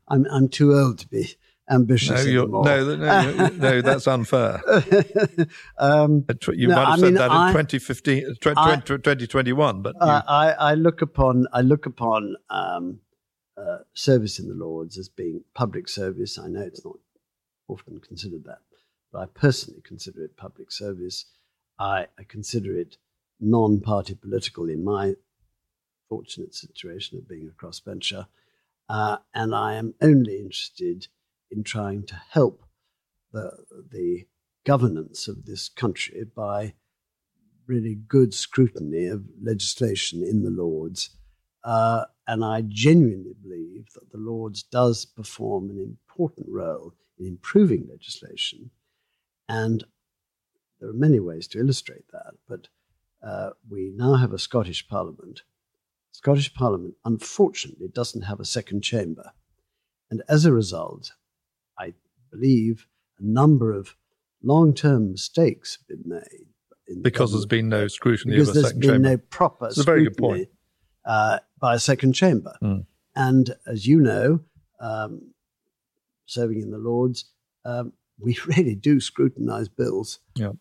I'm 0.08 0.26
I'm 0.32 0.50
too 0.50 0.74
old 0.74 1.00
to 1.00 1.08
be 1.08 1.36
ambitious 1.70 2.26
no. 2.26 2.46
No, 2.46 2.96
no, 2.96 3.48
no, 3.48 3.82
that's 3.82 4.08
unfair. 4.08 4.62
um, 5.78 6.26
you 6.54 6.68
no, 6.68 6.76
might 6.76 6.86
have 6.86 6.94
I 6.94 6.96
said 6.96 7.04
mean, 7.06 7.14
that 7.16 7.32
I, 7.32 7.48
in 7.50 7.54
2015, 7.54 8.36
2021, 8.42 9.82
but 9.82 9.96
you... 9.96 10.02
I, 10.02 10.52
I 10.52 10.74
look 10.74 11.02
upon 11.02 11.48
I 11.54 11.62
look 11.62 11.86
upon 11.86 12.36
um, 12.50 13.00
uh, 13.58 13.80
service 13.94 14.40
in 14.40 14.48
the 14.48 14.56
Lords 14.56 14.98
as 14.98 15.10
being 15.10 15.44
public 15.54 15.88
service. 15.88 16.38
I 16.40 16.48
know 16.48 16.62
it's 16.62 16.84
not 16.84 16.98
often 17.68 18.00
considered 18.00 18.46
that, 18.46 18.60
but 19.12 19.20
I 19.20 19.26
personally 19.28 19.82
consider 19.84 20.24
it 20.24 20.38
public 20.38 20.72
service. 20.72 21.26
I, 21.78 22.08
I 22.18 22.24
consider 22.28 22.78
it 22.78 22.98
non 23.40 23.80
party 23.80 24.16
political 24.16 24.70
in 24.70 24.84
my 24.84 25.16
fortunate 26.10 26.56
situation 26.56 27.18
of 27.18 27.28
being 27.28 27.48
a 27.48 27.66
crossbencher. 27.66 28.28
Uh, 28.90 29.18
and 29.36 29.54
I 29.54 29.76
am 29.76 29.94
only 30.02 30.38
interested 30.38 31.08
in 31.52 31.64
trying 31.64 32.06
to 32.06 32.16
help 32.30 32.64
the, 33.32 33.52
the 33.92 34.26
governance 34.66 35.28
of 35.28 35.46
this 35.46 35.70
country 35.70 36.24
by 36.36 36.74
really 37.68 37.96
good 37.96 38.34
scrutiny 38.34 39.06
of 39.06 39.24
legislation 39.42 40.24
in 40.24 40.44
the 40.44 40.50
Lords 40.50 41.12
uh, 41.64 42.06
and 42.28 42.44
I 42.44 42.62
genuinely 42.62 43.34
believe 43.42 43.88
that 43.94 44.12
the 44.12 44.18
Lords 44.18 44.64
does 44.64 45.06
perform 45.06 45.70
an 45.70 45.80
important 45.80 46.48
role 46.50 46.94
in 47.18 47.26
improving 47.26 47.88
legislation. 47.90 48.72
And 49.48 49.84
there 50.80 50.90
are 50.90 50.94
many 50.94 51.20
ways 51.20 51.48
to 51.50 51.60
illustrate 51.60 52.06
that, 52.14 52.34
but 52.48 52.68
uh, 53.22 53.52
we 53.70 53.92
now 53.94 54.16
have 54.16 54.32
a 54.32 54.40
Scottish 54.40 54.88
Parliament. 54.88 55.42
Scottish 56.12 56.54
Parliament, 56.54 56.96
unfortunately, 57.04 57.88
doesn't 57.88 58.22
have 58.22 58.40
a 58.40 58.46
second 58.46 58.82
chamber. 58.82 59.32
And 60.10 60.24
as 60.30 60.46
a 60.46 60.54
result, 60.54 61.12
I 61.80 61.94
believe 62.32 62.88
a 63.20 63.24
number 63.24 63.72
of 63.74 63.96
long 64.44 64.74
term 64.74 65.12
mistakes 65.12 65.78
have 65.78 65.88
been 65.88 66.10
made. 66.10 67.04
because 67.04 67.32
there's 67.32 67.46
been 67.46 67.70
no 67.70 67.88
scrutiny 67.88 68.36
because 68.36 68.50
of 68.50 68.56
a 68.58 68.68
second 68.68 68.82
chamber. 68.82 68.88
There's 68.88 69.02
been 69.02 69.12
no 69.12 69.18
proper 69.30 69.68
It's 69.68 69.78
a 69.78 69.84
very 69.84 70.04
good 70.04 70.18
point. 70.18 70.50
Uh, 71.06 71.40
by 71.60 71.76
a 71.76 71.80
second 71.80 72.14
chamber. 72.14 72.56
Mm. 72.62 72.86
And 73.16 73.56
as 73.66 73.88
you 73.88 74.00
know, 74.00 74.42
um, 74.80 75.34
serving 76.26 76.62
in 76.62 76.72
the 76.72 76.78
Lords, 76.78 77.26
um, 77.66 77.94
we 78.20 78.38
really 78.48 78.76
do 78.76 79.00
scrutinize 79.00 79.70
bills 79.70 80.20
yeah. 80.36 80.52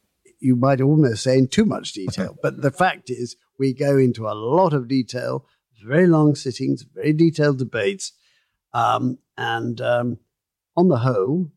you 0.41 0.57
might 0.57 0.81
almost 0.81 1.23
say 1.23 1.39
in 1.39 1.49
too 1.49 1.65
much 1.65 1.93
detail. 1.93 2.37
but 2.43 2.63
the 2.63 2.71
fact 2.71 3.11
is, 3.11 3.37
we 3.59 3.75
go 3.75 3.97
into 3.99 4.29
a 4.29 4.35
lot 4.35 4.73
of 4.73 4.89
detail, 4.89 5.45
very 5.85 6.07
long 6.07 6.35
sittings, 6.35 6.83
very 6.83 7.13
detailed 7.13 7.59
debates. 7.59 8.13
Um, 8.73 9.19
and 9.37 9.81
um, 9.81 10.19
on 10.79 10.87
the 10.87 10.99
whole, 10.99 11.51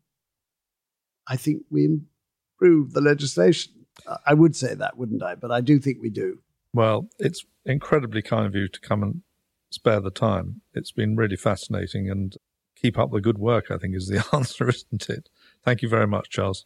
I 1.27 1.35
think 1.35 1.63
we 1.69 1.85
improve 1.85 2.93
the 2.93 3.01
legislation. 3.01 3.73
I 4.25 4.33
would 4.33 4.55
say 4.55 4.73
that, 4.73 4.97
wouldn't 4.97 5.21
I? 5.21 5.35
But 5.35 5.51
I 5.51 5.61
do 5.61 5.79
think 5.79 5.99
we 6.01 6.09
do. 6.09 6.39
Well, 6.73 7.07
it's 7.19 7.45
incredibly 7.63 8.23
kind 8.23 8.47
of 8.47 8.55
you 8.55 8.67
to 8.67 8.79
come 8.79 9.03
and 9.03 9.21
spare 9.69 9.99
the 9.99 10.09
time. 10.09 10.61
It's 10.73 10.91
been 10.91 11.15
really 11.15 11.35
fascinating 11.35 12.09
and 12.09 12.35
keep 12.75 12.97
up 12.97 13.11
the 13.11 13.21
good 13.21 13.37
work, 13.37 13.69
I 13.69 13.77
think 13.77 13.95
is 13.95 14.07
the 14.07 14.25
answer, 14.33 14.67
isn't 14.67 15.07
it? 15.07 15.29
Thank 15.63 15.83
you 15.83 15.89
very 15.89 16.07
much, 16.07 16.31
Charles. 16.31 16.65